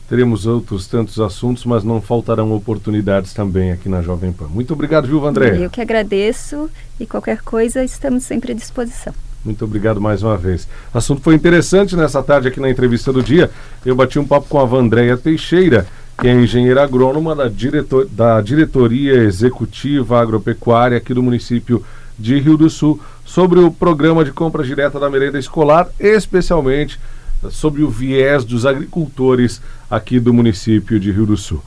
Teremos 0.09 0.45
outros 0.47 0.87
tantos 0.87 1.19
assuntos, 1.19 1.65
mas 1.65 1.83
não 1.83 2.01
faltarão 2.01 2.53
oportunidades 2.53 3.33
também 3.33 3.73
aqui 3.73 3.89
na 3.89 4.03
Jovem 4.03 4.31
Pan. 4.31 4.47
Muito 4.47 4.75
obrigado, 4.75 5.07
viu, 5.07 5.25
André? 5.27 5.57
Eu 5.57 5.71
que 5.71 5.81
agradeço 5.81 6.69
e 7.01 7.07
qualquer 7.07 7.41
coisa 7.41 7.83
estamos 7.83 8.25
sempre 8.25 8.53
à 8.53 8.55
disposição. 8.55 9.15
Muito 9.45 9.65
obrigado 9.65 10.01
mais 10.01 10.23
uma 10.23 10.37
vez. 10.37 10.69
O 10.93 10.99
assunto 10.99 11.23
foi 11.23 11.35
interessante 11.35 11.97
nessa 11.97 12.23
tarde 12.23 12.49
aqui 12.49 12.61
na 12.61 12.71
entrevista 12.71 13.13
do 13.13 13.23
dia. 13.23 13.51
Eu 13.85 13.97
bati 13.97 14.19
um 14.19 14.27
papo 14.27 14.49
com 14.49 14.61
a 14.61 14.65
Vandréia 14.65 15.17
Teixeira, 15.17 15.87
que 16.21 16.29
é 16.29 16.33
engenheira 16.33 16.83
agrônoma 16.83 17.35
da, 17.35 17.49
diretor, 17.49 18.07
da 18.07 18.41
Diretoria 18.41 19.15
Executiva 19.15 20.21
Agropecuária 20.21 20.97
aqui 20.97 21.15
do 21.15 21.23
município 21.23 21.85
de 22.19 22.39
Rio 22.39 22.57
do 22.57 22.69
Sul, 22.69 23.01
sobre 23.25 23.59
o 23.59 23.71
programa 23.71 24.25
de 24.25 24.31
compra 24.31 24.63
direta 24.63 25.01
da 25.01 25.09
merenda 25.09 25.39
escolar, 25.39 25.89
especialmente 25.99 27.01
sobre 27.51 27.83
o 27.83 27.91
viés 27.91 28.45
dos 28.45 28.65
agricultores 28.67 29.61
aqui 29.91 30.19
do 30.21 30.33
município 30.33 30.99
de 30.99 31.11
Rio 31.11 31.27
do 31.27 31.37
Sul. 31.37 31.63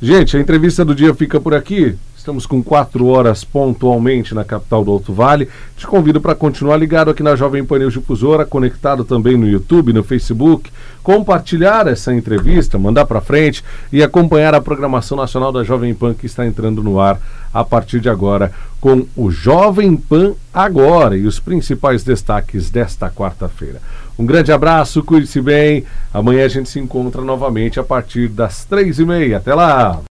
Gente, 0.00 0.36
a 0.36 0.40
entrevista 0.40 0.84
do 0.84 0.94
dia 0.94 1.14
fica 1.14 1.40
por 1.40 1.54
aqui. 1.54 1.96
Estamos 2.16 2.46
com 2.46 2.62
quatro 2.62 3.06
horas 3.06 3.42
pontualmente 3.42 4.32
na 4.32 4.44
capital 4.44 4.84
do 4.84 4.92
Alto 4.92 5.12
Vale. 5.12 5.48
Te 5.76 5.86
convido 5.88 6.20
para 6.20 6.36
continuar 6.36 6.76
ligado 6.76 7.10
aqui 7.10 7.20
na 7.20 7.34
Jovem 7.34 7.64
Pan 7.64 7.80
News 7.80 7.94
Difusora, 7.94 8.46
conectado 8.46 9.04
também 9.04 9.36
no 9.36 9.48
YouTube, 9.48 9.92
no 9.92 10.04
Facebook, 10.04 10.70
compartilhar 11.02 11.88
essa 11.88 12.14
entrevista, 12.14 12.78
mandar 12.78 13.06
para 13.06 13.20
frente 13.20 13.64
e 13.92 14.04
acompanhar 14.04 14.54
a 14.54 14.60
programação 14.60 15.16
nacional 15.16 15.50
da 15.50 15.64
Jovem 15.64 15.94
Pan 15.94 16.14
que 16.14 16.26
está 16.26 16.46
entrando 16.46 16.80
no 16.80 17.00
ar 17.00 17.20
a 17.52 17.64
partir 17.64 17.98
de 17.98 18.08
agora 18.08 18.52
com 18.80 19.04
o 19.16 19.30
Jovem 19.30 19.96
Pan 19.96 20.34
Agora 20.54 21.16
e 21.16 21.26
os 21.26 21.40
principais 21.40 22.04
destaques 22.04 22.70
desta 22.70 23.10
quarta-feira. 23.10 23.80
Um 24.18 24.26
grande 24.26 24.52
abraço, 24.52 25.02
cuide-se 25.02 25.40
bem. 25.40 25.84
Amanhã 26.12 26.44
a 26.44 26.48
gente 26.48 26.68
se 26.68 26.78
encontra 26.78 27.22
novamente 27.22 27.80
a 27.80 27.82
partir 27.82 28.28
das 28.28 28.64
três 28.64 28.98
e 28.98 29.04
meia. 29.04 29.38
Até 29.38 29.54
lá! 29.54 30.00